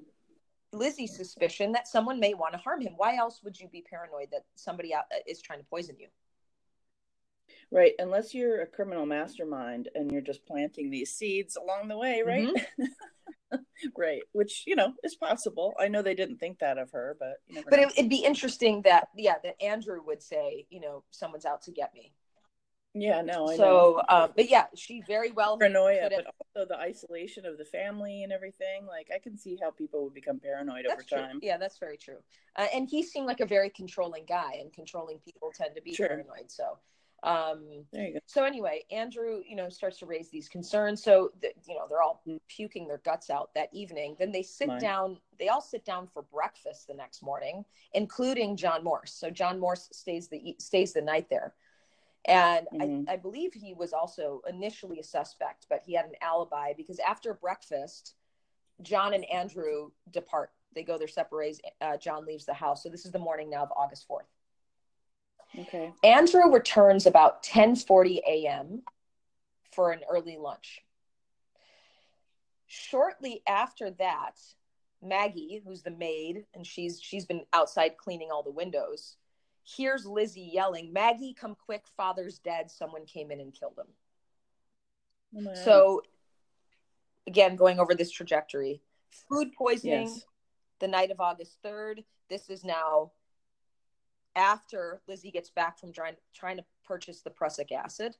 [0.71, 2.93] Lizzie's suspicion that someone may want to harm him.
[2.95, 6.07] Why else would you be paranoid that somebody out, uh, is trying to poison you?
[7.71, 7.93] Right.
[7.99, 12.47] Unless you're a criminal mastermind and you're just planting these seeds along the way, right?
[12.47, 13.57] Mm-hmm.
[13.97, 14.21] right.
[14.31, 15.73] Which, you know, is possible.
[15.79, 17.37] I know they didn't think that of her, but
[17.69, 17.89] But know.
[17.95, 21.93] it'd be interesting that, yeah, that Andrew would say, you know, someone's out to get
[21.93, 22.13] me.
[22.93, 23.55] Yeah, no, I know.
[23.55, 26.25] so, um, but yeah, she very well Paranoia, but
[26.55, 28.85] also the isolation of the family and everything.
[28.87, 31.19] Like, I can see how people would become paranoid over true.
[31.19, 31.39] time.
[31.41, 32.17] Yeah, that's very true.
[32.55, 35.93] Uh, and he seemed like a very controlling guy, and controlling people tend to be
[35.93, 36.07] Sure.
[36.07, 36.49] paranoid.
[36.49, 36.77] So,
[37.23, 38.19] um, There you go.
[38.25, 41.03] so anyway, Andrew, you know, starts to raise these concerns.
[41.03, 44.15] So, th- you know, they're all puking their guts out that evening.
[44.17, 44.79] Then they sit Right.
[44.79, 45.19] down.
[45.37, 49.13] They all sit down for breakfast the next morning, including John Morse.
[49.13, 51.53] So John Morse stays the stays the night there,
[52.25, 53.09] and Mhm.
[53.09, 56.99] I, I believe he was also initially a suspect, but he had an alibi because
[56.99, 58.15] after breakfast,
[58.81, 60.51] John and Andrew depart.
[60.73, 61.61] They go their separate ways.
[61.81, 62.83] Uh, John leaves the house.
[62.83, 64.27] So this is the morning now of August fourth.
[65.57, 65.91] Okay.
[66.03, 68.83] Andrew returns about 10:40 a.m.
[69.71, 70.85] for an early lunch.
[72.67, 74.39] Shortly after that,
[75.01, 79.17] Maggie, who's the maid and she's she's been outside cleaning all the windows,
[79.63, 82.71] hears Lizzie yelling, "Maggie, come quick, father's dead.
[82.71, 86.03] Someone came in and killed him." Oh So
[87.27, 88.81] again, going over this trajectory,
[89.29, 90.25] food poisoning Yes.
[90.79, 92.03] the night of August 3rd.
[92.29, 93.11] This is now
[94.35, 98.15] after Lizzie gets back from trying trying to purchase the prussic acid.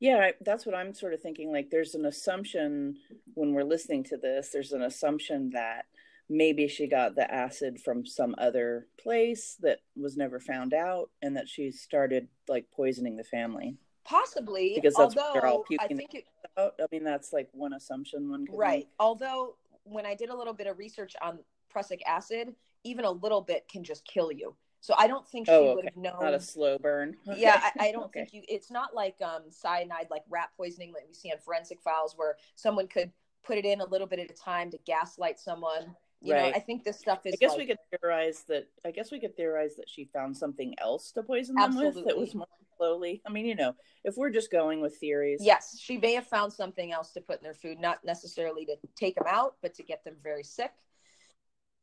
[0.00, 1.52] Yeah, I, that's what I'm sort of thinking.
[1.52, 2.98] Like, there's an assumption
[3.34, 5.84] when we're listening to this, there's an assumption that
[6.30, 11.36] maybe she got the acid from some other place that was never found out and
[11.36, 13.76] that she started like poisoning the family.
[14.04, 16.24] Possibly, Because that's although they're all I think it,
[16.56, 18.78] I mean, that's like one assumption one could right.
[18.80, 18.88] make.
[18.98, 23.40] Although when I did a little bit of research on prussic acid, even a little
[23.40, 24.54] bit can just kill you.
[24.80, 25.88] So I don't think she Oh, would okay.
[25.94, 26.20] have known.
[26.20, 27.16] Not a slow burn.
[27.36, 28.20] Yeah, I, I don't Okay.
[28.20, 28.42] think you.
[28.48, 32.36] It's not like um, cyanide, like rat poisoning, that we see on forensic files, where
[32.54, 33.12] someone could
[33.42, 35.94] put it in a little bit at a time to gaslight someone.
[36.22, 36.54] You know, Right.
[36.54, 37.34] I think this stuff is.
[37.34, 38.68] I guess like, we could theorize that.
[38.84, 42.16] I guess we could theorize that she found something else to poison them with that
[42.16, 43.22] was more slowly.
[43.26, 46.52] I mean, you know, if we're just going with theories, Yes, she may have found
[46.52, 49.82] something else to put in their food, not necessarily to take them out, but to
[49.82, 50.72] get them very sick.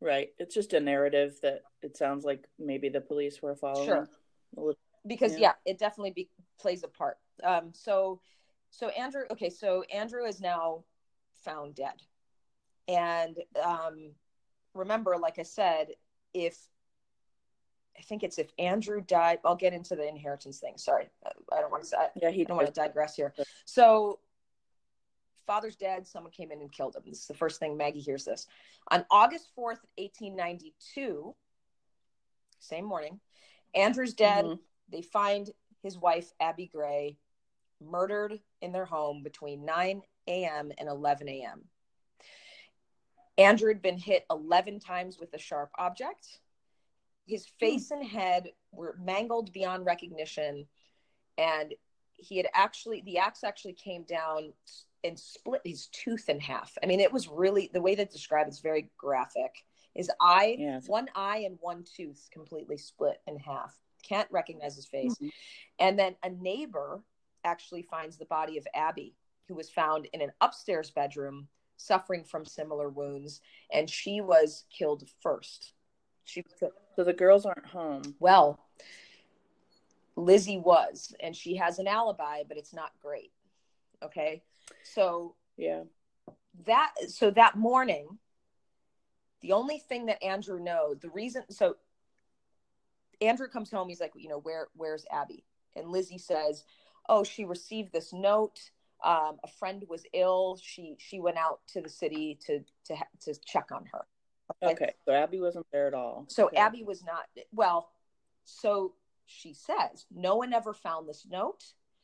[0.01, 0.29] right.
[0.37, 3.87] It's just a narrative that it sounds like maybe the police were following.
[3.87, 4.07] Sure.
[4.55, 4.75] Little-
[5.07, 5.53] because Yeah.
[5.65, 7.17] yeah, it definitely be, plays a part.
[7.43, 8.21] Um, so,
[8.69, 10.83] so Andrew, okay, so Andrew is now
[11.43, 12.03] found dead,
[12.87, 14.11] and um,
[14.77, 15.89] remember, like I said,
[16.33, 16.57] if
[17.97, 20.77] I think it's if Andrew died, I'll get into the inheritance thing.
[20.77, 21.97] Sorry, I don't want to say.
[22.15, 23.33] Yeah, he don't want to digress here.
[23.65, 24.19] So,
[25.47, 26.05] father's dead.
[26.05, 27.03] Someone came in and killed him.
[27.07, 28.47] This is the first thing Maggie hears this.
[28.89, 31.35] On August 4th, 1892,
[32.59, 33.19] same morning,
[33.73, 34.45] Andrew's dead.
[34.45, 34.59] Mhm.
[34.89, 37.17] They find his wife, Abby Gray,
[37.79, 40.71] murdered in their home between 9 a.m.
[40.77, 41.69] and 11 a.m.
[43.37, 46.39] Andrew had been hit 11 times with a sharp object.
[47.27, 50.67] His face and head were mangled beyond recognition,
[51.37, 51.73] and
[52.13, 54.53] he had actually the axe actually came down
[55.03, 56.77] and split his tooth in half.
[56.81, 59.65] I mean, it was really the way they described it's very graphic.
[59.93, 60.79] His eye, Yeah.
[60.87, 63.79] one eye and one tooth completely split in half.
[64.03, 65.15] Can't recognize his face.
[65.19, 65.31] Mhm.
[65.79, 67.03] And then a neighbor
[67.43, 69.15] actually finds the body of Abby,
[69.47, 73.41] who was found in an upstairs bedroom suffering from similar wounds.
[73.71, 75.73] And she was killed first.
[76.25, 76.73] She killed.
[76.95, 78.15] So the girls aren't home.
[78.19, 78.59] Well,
[80.15, 83.31] Lizzie was, and she has an alibi, but it's not great.
[84.03, 84.43] Okay.
[84.83, 85.83] So Yeah.
[86.65, 88.17] that so that morning,
[89.41, 91.77] the only thing that Andrew knows, the reason so
[93.21, 95.43] Andrew comes home, he's like, you know, where where's Abby?
[95.75, 96.65] And Lizzie says,
[97.09, 98.71] Oh, she received this note.
[99.03, 100.59] Um, a friend was ill.
[100.61, 104.05] She she went out to the city to to to check on her.
[104.63, 104.93] Okay.
[105.05, 106.25] So Abby wasn't there at all.
[106.29, 106.57] So Okay.
[106.57, 107.91] Abby was not well.
[108.45, 108.93] So
[109.25, 111.63] she says no one ever found this note.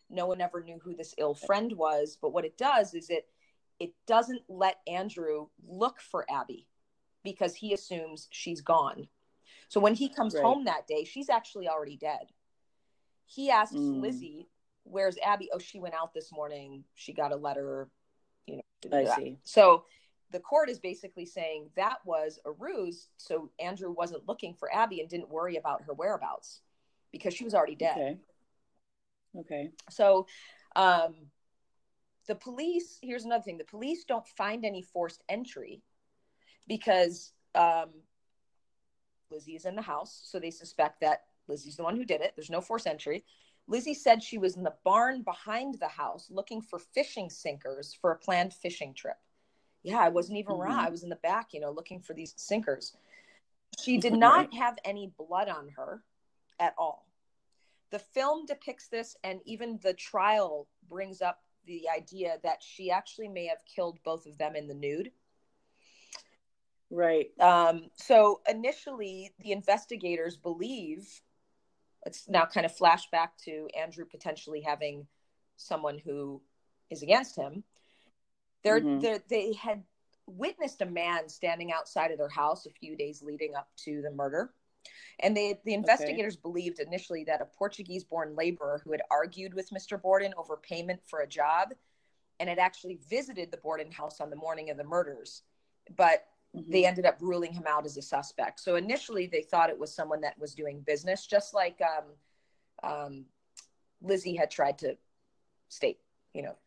[0.09, 2.17] No one ever knew who this ill friend was.
[2.21, 3.27] But what it does is it
[3.79, 6.67] it doesn't let Andrew look for Abby
[7.23, 9.07] because he assumes she's gone.
[9.67, 10.43] So when he comes Right.
[10.43, 12.31] home that day, she's actually already dead.
[13.25, 14.01] He asks Mm.
[14.01, 14.47] Lizzie,
[14.83, 16.83] "Where's Abby?" Oh, she went out this morning.
[16.95, 17.89] She got a letter.
[18.47, 18.97] You know.
[18.97, 19.17] I that.
[19.17, 19.37] see.
[19.43, 19.85] So
[20.31, 23.07] the court is basically saying that was a ruse.
[23.17, 26.61] So Andrew wasn't looking for Abby and didn't worry about her whereabouts
[27.11, 27.97] because she was already dead.
[27.97, 28.17] Okay.
[29.39, 29.71] Okay.
[29.89, 30.27] So
[30.75, 31.15] um,
[32.27, 35.81] the police, here's another thing the police don't find any forced entry
[36.67, 37.89] because um,
[39.31, 40.21] Lizzie is in the house.
[40.25, 42.33] So they suspect that Lizzie's the one who did it.
[42.35, 43.23] There's no forced entry.
[43.67, 48.11] Lizzie said she was in the barn behind the house looking for fishing sinkers for
[48.11, 49.17] a planned fishing trip.
[49.83, 50.77] Yeah, I wasn't even wrong.
[50.77, 50.85] Mhm.
[50.85, 52.95] I was in the back, you know, looking for these sinkers.
[53.81, 56.03] She did not have any blood on her
[56.59, 57.07] at all.
[57.89, 63.27] The film depicts this, and even the trial brings up the idea that she actually
[63.27, 65.11] may have killed both of them in the nude.
[66.89, 67.31] Right.
[67.39, 71.21] Um, so initially, the investigators believe
[72.05, 75.07] it's now kind of flashback to Andrew potentially having
[75.57, 76.41] someone who
[76.89, 77.63] is against him.
[78.63, 79.01] They're, Mhm.
[79.01, 79.83] they're, they had
[80.25, 84.11] witnessed a man standing outside of their house a few days leading up to the
[84.11, 84.53] murder.
[85.19, 89.69] And they, the investigators believed initially that a Portuguese born laborer who had argued with
[89.69, 90.01] Mr.
[90.01, 91.73] Borden over payment for a job
[92.39, 95.43] and had actually visited the Borden house on the morning of the murders.
[95.95, 96.71] But Mhm.
[96.71, 98.59] they ended up ruling him out as a suspect.
[98.59, 102.03] So initially, they thought it was someone that was doing business, just like um,
[102.83, 103.25] um,
[104.01, 104.97] Lizzie had tried to
[105.69, 105.99] state.
[106.33, 106.57] You know,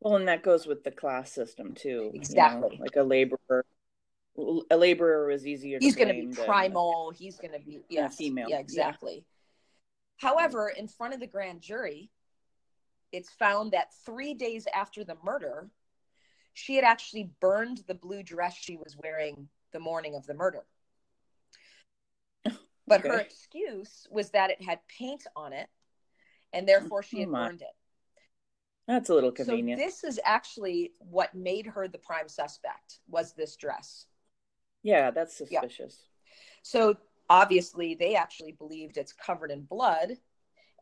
[0.00, 1.88] Well, and that goes with the class system too.
[1.88, 2.76] you know, Exactly.
[2.78, 3.64] Like a laborer,
[4.70, 5.78] a laborer is easier.
[5.80, 7.10] He's going to be than- primal.
[7.10, 8.48] He's going to be yes, female.
[8.48, 8.60] Yeah, Yeah.
[8.60, 9.24] exactly.
[10.18, 12.10] However, in front of the grand jury,
[13.12, 15.68] it's found that three days after the murder,
[16.54, 20.64] she had actually burned the blue dress she was wearing the morning of the murder.
[22.86, 25.68] But her excuse was that it had paint on it,
[26.52, 27.46] and therefore she Oh had my.
[27.46, 27.74] burned it.
[28.88, 29.80] That's a little convenient.
[29.80, 34.06] So this is actually what made her the prime suspect was this dress.
[34.82, 35.60] yeah, that's Yeah.
[35.60, 36.08] suspicious.
[36.62, 36.96] So
[37.30, 40.18] obviously, they actually believed it's covered in blood,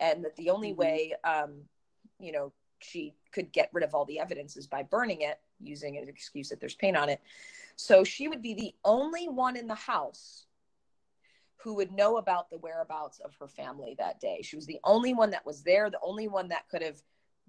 [0.01, 0.77] and that the only Mhm.
[0.77, 1.69] way, um,
[2.19, 5.97] you know, she could get rid of all the evidence is by burning it, using
[5.97, 7.21] an excuse that there's paint on it.
[7.77, 10.47] So she would be the only one in the house
[11.57, 14.41] who would know about the whereabouts of her family that day.
[14.43, 17.01] She was the only one that was there, the only one that could have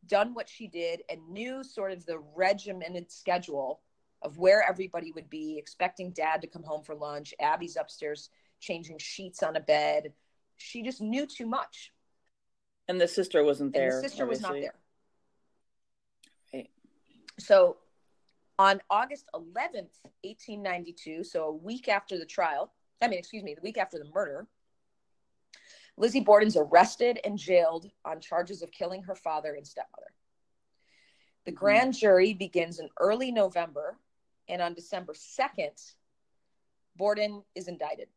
[0.07, 3.81] done what she did and knew sort of the regimented schedule
[4.21, 7.33] of where everybody would be, expecting dad to come home for lunch.
[7.39, 10.13] Abby's upstairs changing sheets on a bed.
[10.57, 11.91] She just knew too much.
[12.87, 14.01] And the sister wasn't And there.
[14.01, 14.73] the sister was not there.
[17.41, 17.77] So
[18.59, 23.61] on August 11th, 1892, so a week after the trial, I mean, excuse me, the
[23.61, 24.47] week after the murder,
[25.97, 30.13] Lizzie Borden's arrested and jailed on charges of killing her father and stepmother.
[31.45, 31.57] The hmm.
[31.57, 33.97] grand jury begins in early November,
[34.47, 35.93] and on December 2nd,
[36.97, 38.07] Borden is indicted.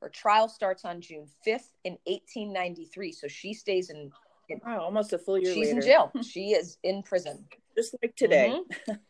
[0.00, 4.10] Her trial starts on June 5th in 1893, so she stays in
[4.64, 5.80] Wow, almost a full year she's later.
[5.80, 6.12] in jail.
[6.22, 7.46] she is in prison.
[7.76, 8.54] Just like today.
[8.88, 8.98] Mhm.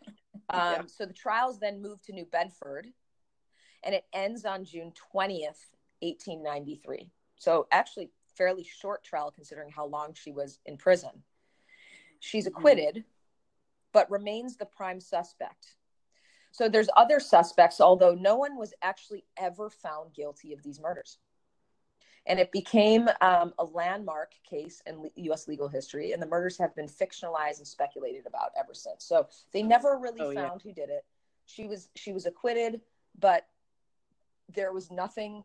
[0.48, 0.82] Um, Yeah.
[0.86, 2.92] So the trials then move to New Bedford,
[3.82, 7.10] and it ends on June twentieth, eighteen ninety three.
[7.36, 11.22] So actually, fairly short trial considering how long she was in prison.
[12.20, 12.48] She's Mhm.
[12.48, 13.04] acquitted,
[13.92, 15.76] but remains the prime suspect.
[16.50, 21.18] So there's other suspects, although no one was actually ever found guilty of these murders.
[22.27, 25.49] And it became um, a landmark case in U.S.
[25.49, 26.12] legal history.
[26.12, 29.05] And the murders have been fictionalized and speculated about ever since.
[29.05, 30.70] So they never really oh, found yeah.
[30.70, 31.05] who did it.
[31.47, 32.81] She was she was acquitted,
[33.18, 33.47] but
[34.55, 35.43] there was nothing.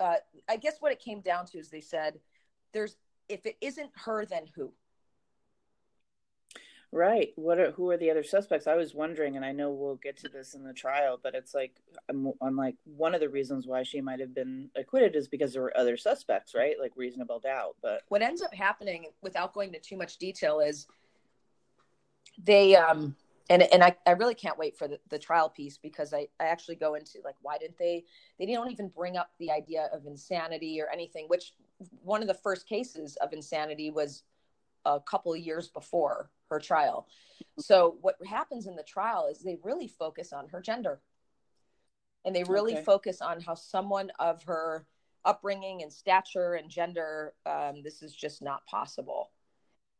[0.00, 0.16] Uh,
[0.48, 2.18] I guess what it came down to is they said,
[2.72, 2.96] "There's
[3.28, 4.72] if it isn't her, then who?"
[6.94, 7.32] Right.
[7.36, 8.66] What are who are the other suspects?
[8.66, 11.54] I was wondering, and I know we'll get to this in the trial, but it's
[11.54, 11.72] like
[12.10, 15.54] I'm, I'm like one of the reasons why she might have been acquitted is because
[15.54, 16.76] there were other suspects, right?
[16.78, 17.76] Like reasonable doubt.
[17.80, 20.86] But what ends up happening, without going into too much detail, is
[22.44, 23.16] they um
[23.48, 26.44] and and I, I really can't wait for the, the trial piece because I, I
[26.44, 28.04] actually go into like why didn't they
[28.38, 31.52] they don't even bring up the idea of insanity or anything which
[32.02, 34.24] one of the first cases of insanity was
[34.84, 37.06] a couple of years before her trial.
[37.58, 41.00] So what happens in the trial is they really focus on her gender.
[42.24, 42.84] And they really okay.
[42.84, 44.86] focus on how someone of her
[45.24, 49.30] upbringing and stature and gender, um, this is just not possible.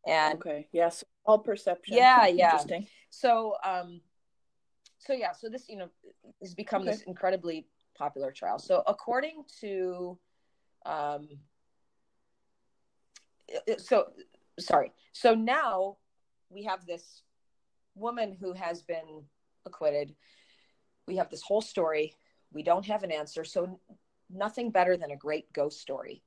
[0.07, 1.97] And okay, yes, all perception.
[1.97, 2.61] Yeah, yeah.
[3.11, 4.01] So, um,
[4.99, 5.89] so yeah, so this you know
[6.41, 6.93] has become okay.
[6.93, 8.59] this incredibly popular trial.
[8.59, 10.19] So according to,
[10.87, 11.29] um,
[13.79, 14.07] so
[14.59, 14.93] sorry.
[15.13, 15.99] So now
[16.53, 17.23] we have this
[17.95, 19.25] woman who has been
[19.65, 20.15] acquitted.
[21.07, 22.15] We have this whole story.
[22.53, 23.45] We don't have an answer.
[23.45, 23.81] So
[24.31, 26.23] nothing better than a great ghost story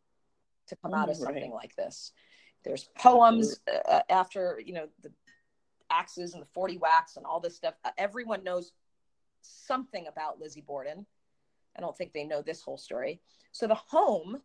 [0.68, 2.12] to come out of something like this.
[2.64, 5.12] There's poems uh, after, you know, the
[5.92, 7.76] axes and the 40 whacks and all this stuff.
[7.84, 8.72] Uh, everyone knows
[9.42, 11.06] something about Lizzie Borden.
[11.78, 13.22] I don't think they know this whole story.
[13.52, 14.42] So the home,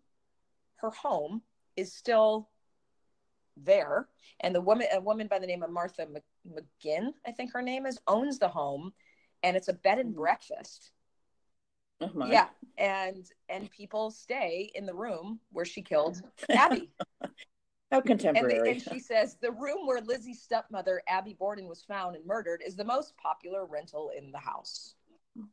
[0.77, 1.43] her home,
[1.77, 2.51] is still
[3.65, 4.09] there.
[4.41, 7.85] And the woman a woman by the name of martha mcginn i think her name
[7.85, 8.91] is owns the home
[9.43, 10.21] and it's a bed and mm-hmm.
[10.21, 10.91] breakfast.
[12.01, 12.49] Oh yeah.
[12.79, 16.91] And and people stay in the room where she killed abby.
[17.93, 22.15] How contemporary and, and, she says the room where lizzie's stepmother abby borden was found
[22.15, 24.95] and murdered is the most popular rental in the house.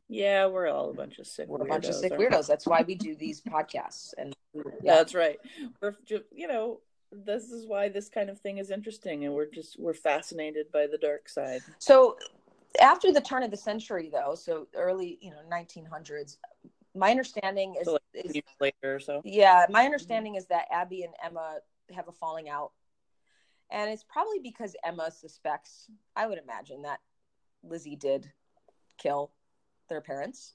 [0.08, 2.46] Yeah we're all a bunch of sick we're a bunch of sick weirdos.
[2.46, 4.14] That's why we do these podcasts.
[4.16, 4.62] And yeah.
[4.82, 5.38] that's right.
[5.82, 6.80] We're just you know
[7.10, 10.86] this is why this kind of thing is interesting and we're just we're fascinated by
[10.86, 11.62] the dark side.
[11.78, 12.16] So
[12.80, 16.36] after the turn of the century though so early you know 1900s
[16.94, 19.20] my understanding is, so like is later or so?
[19.24, 21.58] Yeah my understanding is that abby and emma
[21.94, 22.72] have a falling out
[23.70, 27.00] and it's probably because emma suspects i would imagine that
[27.62, 28.30] lizzie did
[28.98, 29.30] kill
[29.88, 30.54] their parents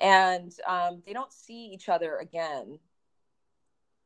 [0.00, 2.78] and um, they don't see each other again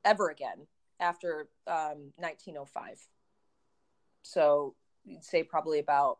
[0.05, 0.67] ever again
[1.03, 2.99] after um, 1905.
[4.23, 4.75] So
[5.05, 6.19] you'd say probably about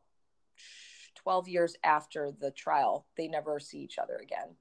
[1.17, 4.57] 12 years after the trial, they never see each other again.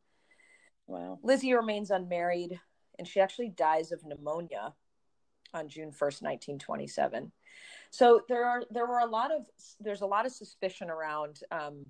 [0.88, 1.20] Wow.
[1.24, 2.60] Lizzie remains unmarried
[3.00, 4.74] and she actually dies of pneumonia
[5.54, 7.32] on June 1st, 1927.
[7.90, 9.46] So there are there were a lot of
[9.80, 11.86] there's a lot of suspicion around um,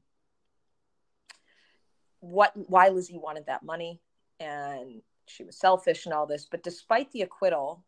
[2.21, 3.99] what why Lizzie wanted that money
[4.39, 6.47] and she was selfish and all this.
[6.49, 7.83] But despite the acquittal,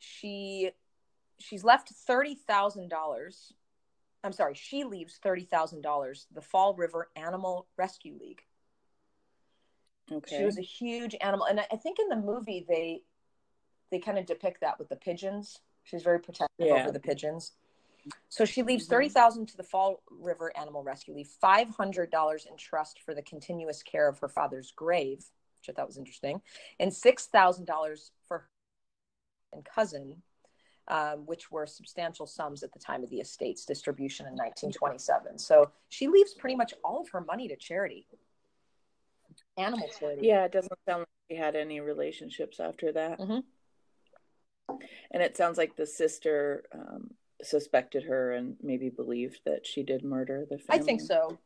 [0.00, 0.70] she
[1.38, 3.52] she's left thirty thousand dollars.
[4.24, 8.42] I'm sorry, she leaves thirty thousand dollars the Fall River Animal Rescue League.
[10.10, 10.38] Okay.
[10.38, 13.02] She was a huge animal, and I think in the movie they
[13.90, 15.58] they kind of depict that with the pigeons.
[15.84, 16.82] She's very protective yeah.
[16.82, 17.52] over the pigeons.
[18.28, 18.94] So she leaves mm-hmm.
[18.94, 23.14] thirty thousand to the Fall River Animal Rescue League, five hundred dollars in trust for
[23.14, 26.40] the continuous care of her father's grave, which I thought was interesting,
[26.78, 28.48] and six thousand dollars for
[29.52, 30.22] and cousin,
[30.88, 35.38] um, which were substantial sums at the time of the estate's distribution in 1927.
[35.38, 38.06] So she leaves pretty much all of her money to charity,
[39.56, 40.26] animal charity.
[40.26, 43.18] Yeah, it doesn't sound like she had any relationships after that.
[43.18, 43.40] Mm-hmm.
[45.10, 47.10] And it sounds like the sister um,
[47.42, 50.82] suspected her and maybe believed that she did murder the family.
[50.82, 51.38] I think so.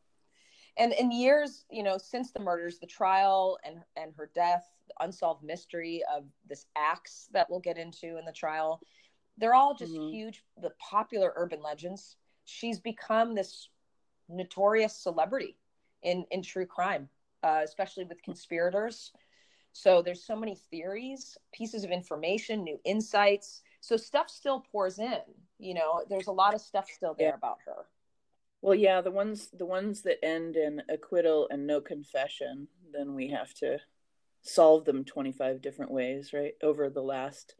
[0.77, 5.05] And in years, you know, since the murders, the trial and and her death, the
[5.05, 8.81] unsolved mystery of this axe that we'll get into in the trial.
[9.39, 10.13] They're all just mm-hmm.
[10.13, 12.17] huge, the popular urban legends.
[12.45, 13.69] She's become this
[14.29, 15.57] notorious celebrity
[16.03, 17.09] in in true crime,
[17.43, 19.13] uh, especially with conspirators.
[19.73, 23.63] So there's so many theories, pieces of information, new insights.
[23.81, 25.19] So stuff still pours in.
[25.59, 27.35] You know, there's a lot of stuff still there yeah.
[27.35, 27.87] about her.
[28.65, 33.29] Well, yeah, the ones the ones that end in acquittal and no confession, then we
[33.29, 33.77] have to
[34.41, 36.55] solve them 25 different ways, right?
[36.63, 37.57] Over the last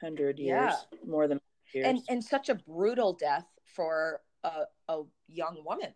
[0.00, 0.98] 100 years, yeah.
[1.06, 1.42] more than
[1.74, 1.86] years.
[1.86, 3.44] And and such a brutal death
[3.76, 5.92] for a, a young woman.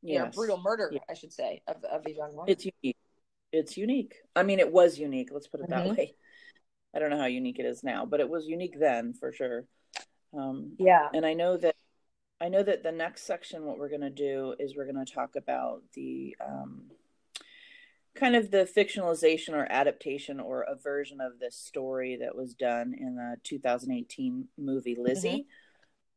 [0.00, 1.00] Yeah, brutal murder, yeah.
[1.10, 2.50] I should say, of, of a young woman.
[2.50, 2.96] It's unique.
[3.52, 4.14] it's unique.
[4.34, 5.28] I mean, it was unique.
[5.30, 5.98] Let's put it that Mhm.
[5.98, 6.14] way.
[6.94, 9.66] I don't know how unique it is now, but it was unique then for sure.
[10.32, 11.10] Um, Yeah.
[11.12, 11.76] and I know that
[12.40, 15.12] I know that the next section, what we're going to do is we're going to
[15.12, 16.82] talk about the um,
[18.14, 22.94] kind of the fictionalization or adaptation or a version of this story that was done
[22.98, 25.46] in the 2018 movie Lizzie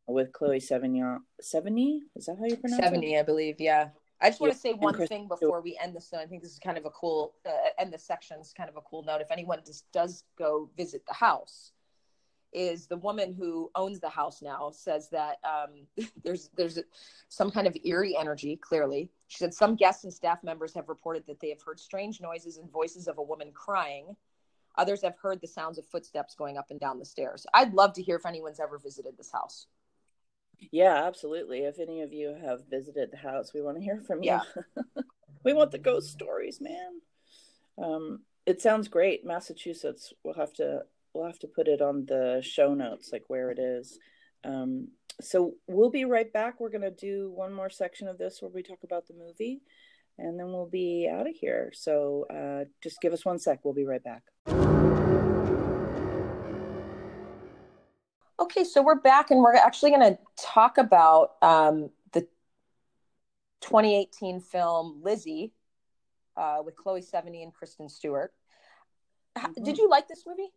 [0.07, 1.17] with Chloe Sevigny.
[1.41, 2.85] Sevigny is that how you pronounce it?
[2.85, 3.55] Sevigny, I believe.
[3.59, 3.89] Yeah.
[4.19, 6.11] I just want to say one thing before we end this.
[6.11, 8.69] And I think this is kind of a cool, uh, end this section is kind
[8.69, 9.21] of a cool note.
[9.21, 11.71] If anyone just does go visit the house,
[12.53, 15.87] is the woman who owns the house now says that um,
[16.23, 16.79] there's there's
[17.29, 18.57] some kind of eerie energy.
[18.57, 22.21] Clearly, she said some guests and staff members have reported that they have heard strange
[22.21, 24.15] noises and voices of a woman crying.
[24.77, 27.45] Others have heard the sounds of footsteps going up and down the stairs.
[27.53, 29.67] I'd love to hear if anyone's ever visited this house.
[30.71, 31.59] Yeah, absolutely.
[31.59, 34.31] If any of you have visited the house, we want to hear from you.
[34.31, 34.41] Yeah.
[35.43, 37.01] we want the ghost stories, man.
[37.77, 39.25] Um, it sounds great.
[39.25, 40.13] Massachusetts.
[40.23, 40.83] We'll have to
[41.13, 43.99] we'll have to put it on the show notes, like where it is.
[44.43, 44.89] Um,
[45.19, 46.59] so we'll be right back.
[46.59, 49.61] We're gonna do one more section of this where we talk about the movie,
[50.17, 51.71] and then we'll be out of here.
[51.73, 53.59] So uh, just give us one sec.
[53.63, 54.23] We'll be right back.
[58.41, 62.21] Okay, so we're back and we're actually going to talk about um, the
[63.61, 65.53] 2018 film Lizzie
[66.35, 68.33] uh, with Chloe Sevigny and Kristen Stewart.
[69.37, 69.63] Mhm.
[69.63, 70.51] Did you like this movie?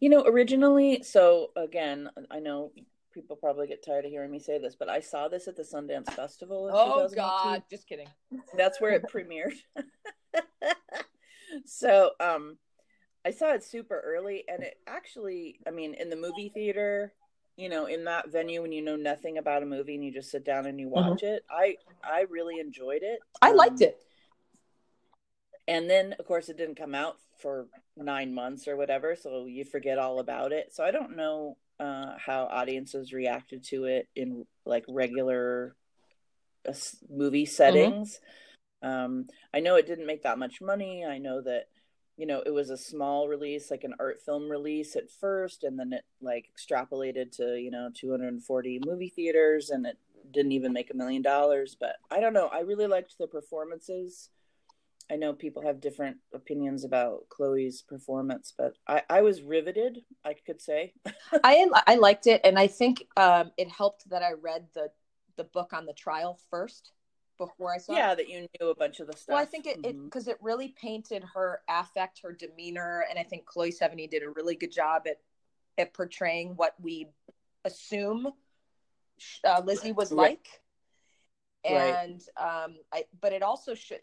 [0.00, 2.72] You know, originally, so again, I know
[3.12, 5.62] people probably get tired of hearing me say this, but I saw this at the
[5.62, 6.68] Sundance Festival.
[6.68, 8.08] In Oh God, just kidding.
[8.56, 9.54] that's where it premiered.
[11.64, 12.56] so, um,
[13.24, 17.12] I saw it super early, and it actually, I mean, in the movie theater,
[17.56, 20.30] you know, in that venue when you know nothing about a movie and you just
[20.30, 23.18] sit down and you watch it, I I really enjoyed it.
[23.42, 24.02] I liked Um, it.
[25.68, 27.66] and then of course it didn't come out for
[27.96, 30.72] nine months or whatever so you forget all about it.
[30.72, 35.74] So i don't know uh, how audiences reacted to it in like regular
[36.68, 36.74] uh,
[37.08, 38.20] movie settings.
[38.82, 41.04] Um, i know it didn't make that much money.
[41.04, 41.68] I know that
[42.20, 45.78] you know it was a small release like an art film release at first and
[45.78, 49.96] then it like extrapolated to you know 240 movie theaters and it
[50.30, 52.48] didn't even make a million dollars but i don't know.
[52.48, 54.28] I really liked the performances
[55.10, 60.34] I know people have different opinions about Chloe's performance, but I, I was riveted, I
[60.34, 60.94] could say.
[61.44, 64.90] I I liked it, and I think um, it helped that I read the
[65.36, 66.92] the book on the trial first
[67.38, 67.96] before I saw it.
[67.96, 69.34] yeah, that you knew a bunch of the stuff.
[69.34, 73.46] Well, I think it because it, really painted her affect, her demeanor, and I think
[73.46, 75.18] Chloe Sevigny did a really good job at
[75.76, 77.08] at portraying what we
[77.64, 78.32] assume
[79.44, 80.30] uh, Lizzie was Right.
[80.30, 80.62] like.
[81.64, 81.94] Right.
[81.94, 83.98] And um, I, but it also should.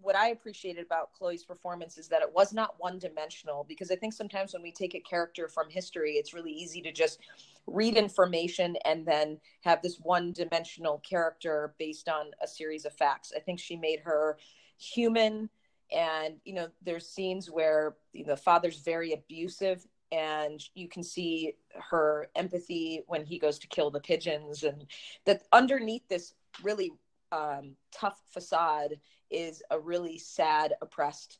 [0.00, 3.64] What I appreciated about Chloe's performance is that it was not one dimensional.
[3.68, 6.92] Because I think sometimes when we take a character from history, it's really easy to
[6.92, 7.20] just
[7.66, 13.32] read information and then have this one dimensional character based on a series of facts.
[13.36, 14.38] I think she made her
[14.78, 15.48] human
[15.92, 21.02] and you know there's scenes where you know, the father's very abusive and you can
[21.02, 21.54] see
[21.90, 24.86] her empathy when he goes to kill the pigeons and
[25.24, 26.92] that underneath this really
[27.32, 31.38] um, tough facade is a really sad oppressed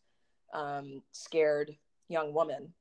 [0.53, 1.76] um, scared
[2.09, 2.72] young woman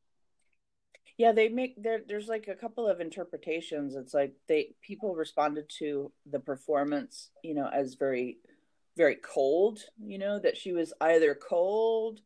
[1.22, 2.02] yeah, they make there.
[2.08, 3.96] There's like a couple of interpretations.
[3.96, 8.40] It's like they people responded to the performance, you know, as very,
[8.98, 9.82] very cold.
[10.04, 12.22] You know that she was either cold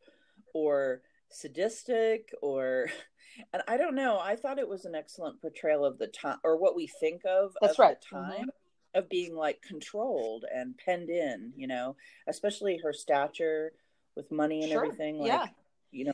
[0.54, 2.88] or sadistic or
[3.52, 4.18] and I don't know.
[4.18, 7.54] I thought it was an excellent portrayal of the time or what we think of
[7.60, 8.00] That's of right.
[8.00, 8.48] the time
[8.96, 11.94] of being like controlled and penned in, you know,
[12.26, 13.72] especially her stature
[14.16, 14.84] with money and Sure.
[14.84, 15.18] everything.
[15.18, 15.46] Like, yeah
[15.92, 16.12] you know,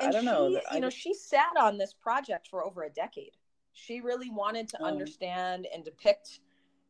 [0.00, 0.48] I don't know.
[0.50, 3.32] she, I you know, just- she sat on this project for over a decade.
[3.72, 4.86] She really wanted to Oh.
[4.86, 6.40] understand and depict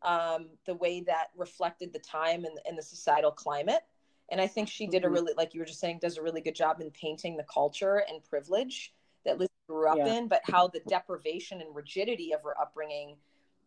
[0.03, 3.82] um, the way that reflected the time and, and the societal climate.
[4.28, 5.12] And I think she did a Mhm.
[5.14, 7.97] really, like you were just saying, does a really good job in painting the culture
[8.09, 10.14] and privilege that Liz grew up Yeah.
[10.18, 13.16] in, but how the deprivation and rigidity of her upbringing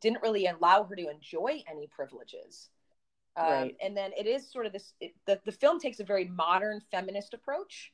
[0.01, 2.69] didn't really allow her to enjoy any privileges.
[3.37, 3.77] Um, Right.
[3.81, 6.81] And then it is sort of this, it, the, the film takes a very modern
[6.91, 7.93] feminist approach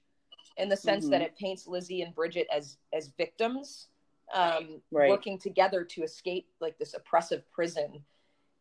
[0.58, 1.26] in the sense that Mhm.
[1.26, 3.90] it paints Lizzie and Bridget as as victims
[4.34, 5.10] um, Right.
[5.10, 8.04] working together to escape like this oppressive prison.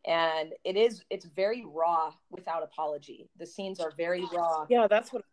[0.04, 3.28] And it is it's very raw without apology.
[3.36, 4.66] The scenes are very raw.
[4.68, 5.24] yeah, that's what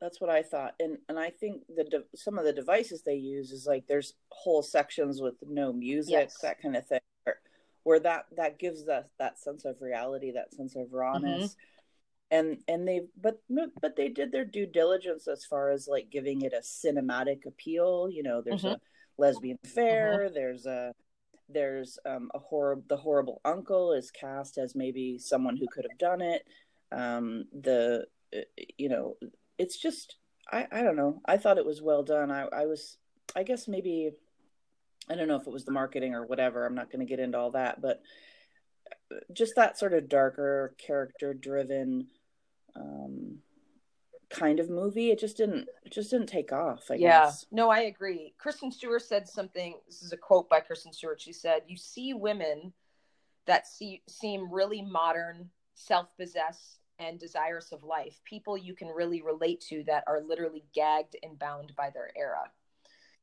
[0.00, 3.16] that's what I thought, and and I think the de- some of the devices they
[3.16, 6.38] use is like there's whole sections with no music, Yes.
[6.42, 7.40] that kind of thing, where,
[7.82, 11.56] where that that gives us that sense of reality, that sense of rawness.
[12.30, 13.40] and and they but
[13.80, 18.06] but they did their due diligence as far as like giving it a cinematic appeal
[18.10, 18.74] you know there's mm-hmm.
[18.74, 18.80] a
[19.16, 20.34] lesbian affair mm-hmm.
[20.34, 20.92] there's a
[21.48, 25.98] there's um, a horrible the horrible uncle is cast as maybe someone who could have
[25.98, 26.42] done it
[26.92, 28.04] um, the
[28.36, 28.40] uh,
[28.76, 29.16] you know
[29.58, 30.16] it's just
[30.50, 31.20] I, I don't know.
[31.26, 32.30] I thought it was well done.
[32.30, 32.96] I i was
[33.36, 34.12] i guess maybe
[35.10, 36.64] i don't know if it was the marketing or whatever.
[36.64, 38.00] I'm not going to get into all that but
[39.12, 42.06] uh, just that sort of darker character driven
[42.76, 43.38] um
[44.30, 45.10] kind of movie.
[45.10, 47.24] It just didn't it just didn't take off I yeah.
[47.24, 47.46] guess.
[47.50, 48.34] no i agree.
[48.38, 51.20] Kristen stewart said something this is a quote by kristen stewart.
[51.20, 52.72] She said you see women
[53.46, 59.60] that see, seem really modern self-possessed and desirous of life people you can really relate
[59.60, 62.50] to that are literally gagged and bound by their era.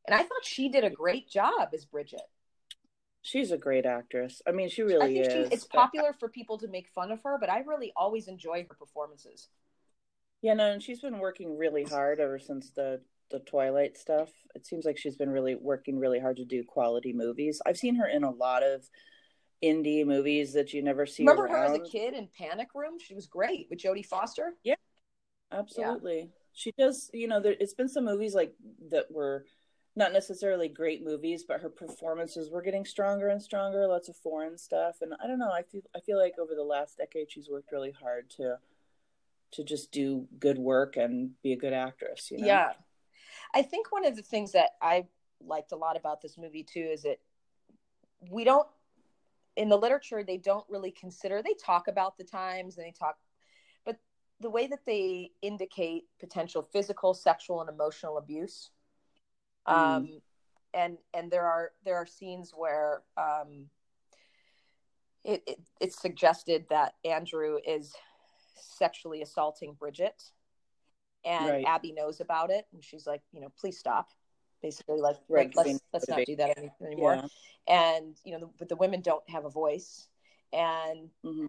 [0.07, 2.21] And i thought she did a great job as bridget.
[3.21, 4.41] She's a great actress.
[4.47, 7.38] I mean she really is she, it's popular for people to make fun of her
[7.39, 9.49] but i really always enjoy her performances.
[10.41, 13.01] Yeah, no, and she's been working really hard ever since the
[13.32, 14.30] the Twilight stuff.
[14.53, 17.61] It seems like she's been really working really hard to do quality movies.
[17.65, 18.88] I've seen her in a lot of
[19.63, 21.23] indie movies that you never see.
[21.23, 21.69] Remember around.
[21.69, 22.97] her as a kid in Panic Room?
[22.99, 24.53] She was great with Jodie Foster.
[24.63, 24.75] Yeah,
[25.51, 26.19] absolutely.
[26.19, 26.25] Yeah.
[26.53, 27.09] She does.
[27.13, 28.53] You know, there, it's been some movies like
[28.89, 29.45] that were
[29.95, 33.87] not necessarily great movies, but her performances were getting stronger and stronger.
[33.87, 35.51] Lots of foreign stuff, and I don't know.
[35.51, 38.57] I feel I feel like over the last decade, she's worked really hard to
[39.51, 42.47] to just do good work and be a good actress you know?
[42.47, 42.73] yeah
[43.53, 45.05] i think one of the things that i
[45.45, 47.19] liked a lot about this movie too is that
[48.31, 48.67] we don't
[49.55, 53.17] in the literature they don't really consider they talk about the times and they talk
[53.85, 53.97] but
[54.39, 58.71] the way that they indicate potential physical sexual and emotional abuse
[59.67, 59.73] mm.
[59.73, 60.21] um
[60.73, 63.69] and and there are there are scenes where um
[65.23, 67.95] it, it it's suggested that andrew is
[68.55, 70.23] sexually assaulting Bridget.
[71.23, 71.65] And right.
[71.65, 72.65] Abby knows about it.
[72.73, 74.09] And she's like, you know, please stop.
[74.61, 77.21] Basically, like, right, like let's, let's not do that anymore.
[77.67, 77.97] Yeah.
[77.97, 80.07] And, you know, the, but the women don't have a voice.
[80.53, 81.45] And mm-hmm.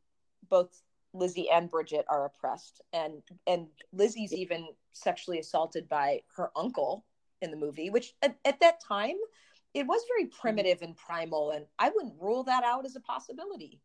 [0.51, 0.83] both
[1.15, 2.83] Lizzie and Bridget are oppressed.
[2.93, 7.05] And, and Lizzie's even sexually assaulted by her uncle
[7.41, 9.17] in the movie, which at, at that time,
[9.73, 10.41] it was very mm-hmm.
[10.41, 11.53] primitive and primal.
[11.53, 13.81] And I wouldn't rule that out as a possibility.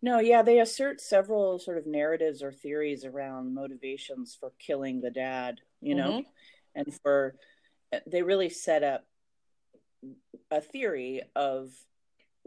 [0.00, 5.10] No, yeah, they assert several sort of narratives or theories around motivations for killing the
[5.10, 6.30] dad, you know, mm-hmm.
[6.76, 7.34] and for
[8.06, 9.04] they really set up
[10.50, 11.70] a theory of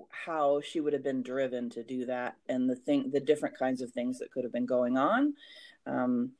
[0.10, 3.82] how she would have been driven to do that and the thing the different kinds
[3.82, 5.34] of things that could have been going on.
[5.86, 6.32] Um,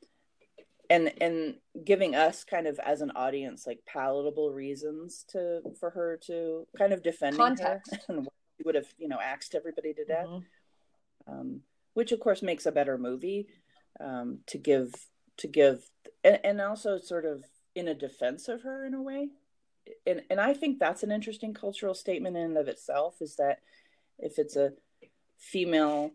[0.88, 6.18] and and giving us kind of as an audience like palatable reasons to for her
[6.26, 10.26] to kind of defend her and she would have you know axed everybody to death.
[10.26, 11.32] Mm-hmm.
[11.32, 11.60] Um,
[11.94, 13.46] which of course makes a better movie
[14.00, 14.92] um, to give
[15.36, 15.88] to give
[16.24, 17.44] and, and also sort of
[17.74, 19.28] in a defense of her in a way.
[20.06, 23.60] And and I think that's an interesting cultural statement in and of itself is that
[24.18, 24.72] if it's a
[25.38, 26.12] female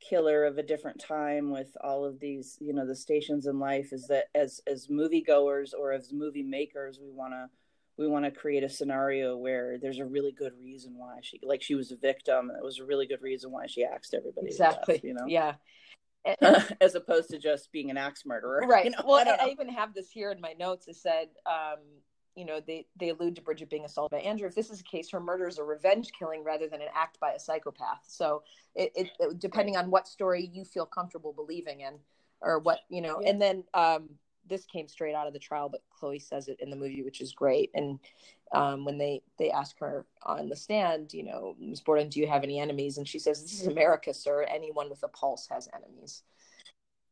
[0.00, 3.92] killer of a different time with all of these you know the stations in life
[3.92, 7.48] is that as as moviegoers or as movie makers we want to
[7.96, 11.62] we want to create a scenario where there's a really good reason why she like
[11.62, 12.50] she was a victim.
[12.50, 15.26] And it was a really good reason why she axed everybody exactly death, you know?
[15.26, 15.54] Yeah
[16.80, 18.84] as opposed to just being an axe murderer right.
[18.84, 19.02] you know?
[19.04, 20.86] well I, I, even have this here in my notes.
[20.88, 21.78] It said um
[22.36, 24.46] you know they they allude to bridget being assaulted by andrew.
[24.46, 27.18] If this is the case her murder is a revenge killing rather than an act
[27.20, 28.04] by a psychopath.
[28.06, 28.42] So
[28.74, 31.94] it, it, it depending on what story you feel comfortable believing in
[32.40, 33.30] or what you know yeah.
[33.30, 34.10] and then um
[34.48, 37.20] this came straight out of the trial, but Chloe says it in the movie, which
[37.20, 37.70] is great.
[37.74, 37.98] And
[38.52, 41.80] um, when they they ask her on the stand, you know, Ms.
[41.80, 42.98] Borden, do you have any enemies?
[42.98, 44.42] And she says, "This is America, sir.
[44.42, 46.22] Anyone with a pulse has enemies."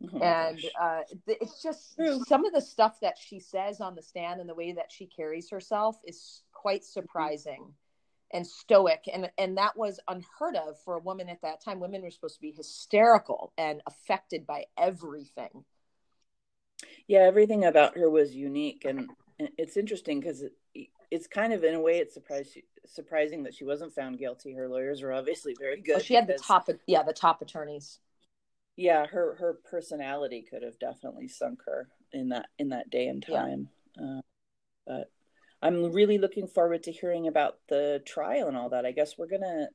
[0.03, 2.23] Oh and uh, it's just True.
[2.27, 5.07] some of the stuff that she says on the stand and the way that she
[5.07, 8.37] carries herself is quite surprising mm-hmm.
[8.37, 12.01] and stoic and and that was unheard of for a woman at that time women
[12.01, 15.65] were supposed to be hysterical and affected by everything
[17.07, 19.11] yeah everything about her was unique and,
[19.57, 20.53] it's interesting because it,
[21.11, 24.53] it's kind of in a way it's surprised surprising that she wasn't found guilty.
[24.53, 27.99] Her lawyers were obviously very good oh, she had the top yeah the top attorneys.
[28.77, 33.25] Yeah her her personality could have definitely sunk her in that in that day and
[33.25, 33.69] time
[33.99, 34.19] yeah.
[34.19, 34.21] uh,
[34.87, 35.11] but
[35.63, 38.87] i'm really looking forward to hearing about the trial and all that.
[38.87, 39.69] I guess we're gonna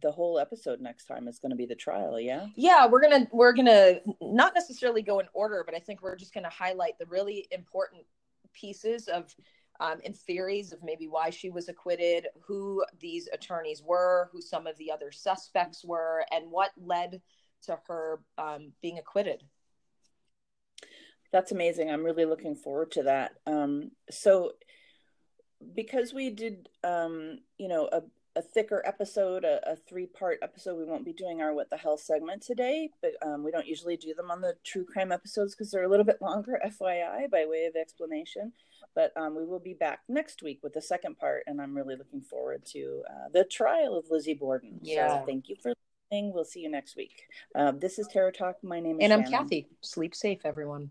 [0.00, 3.26] the whole episode next time is going to be the trial yeah yeah we're gonna
[3.32, 7.06] we're gonna not necessarily go in order but i think we're just gonna highlight the
[7.06, 8.02] really important
[8.52, 9.34] pieces of
[9.80, 14.66] um, and theories of maybe why she was acquitted who these attorneys were who some
[14.66, 17.20] of the other suspects were and what led
[17.64, 19.42] to her um, being acquitted.
[21.32, 21.90] That's amazing.
[21.90, 23.32] I'm really looking forward to that.
[23.46, 24.52] Um, so,
[25.74, 28.02] because we did, um, you know, a,
[28.34, 31.76] a thicker episode, a, a three part episode, we won't be doing our What the
[31.76, 35.54] Hell segment today, but um, we don't usually do them on the true crime episodes
[35.54, 38.52] because they're a little bit longer, FYI, by way of explanation.
[38.94, 41.96] But um, we will be back next week with the second part, and I'm really
[41.96, 44.78] looking forward to uh, the trial of Lizzie Borden.
[44.82, 45.20] Yeah.
[45.20, 45.72] So thank you for
[46.10, 46.32] listening.
[46.32, 47.22] We'll see you next week.
[47.54, 48.56] Uh, this is Terror Talk.
[48.62, 49.68] My name is And I'm Kathy.
[49.80, 50.90] Sleep safe, everyone.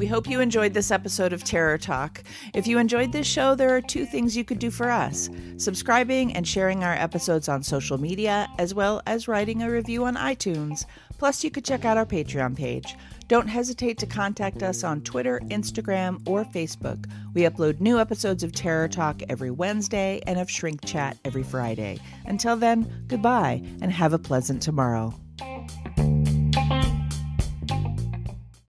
[0.00, 2.24] We hope you enjoyed this episode of Terror Talk.
[2.54, 5.28] If you enjoyed this show, there are two things you could do for us
[5.58, 10.16] subscribing and sharing our episodes on social media, as well as writing a review on
[10.16, 10.86] iTunes.
[11.18, 12.96] Plus, you could check out our Patreon page.
[13.28, 17.04] Don't hesitate to contact us on Twitter, Instagram, or Facebook.
[17.34, 21.98] We upload new episodes of Terror Talk every Wednesday and of Shrink Chat every Friday.
[22.24, 25.12] Until then, goodbye and have a pleasant tomorrow.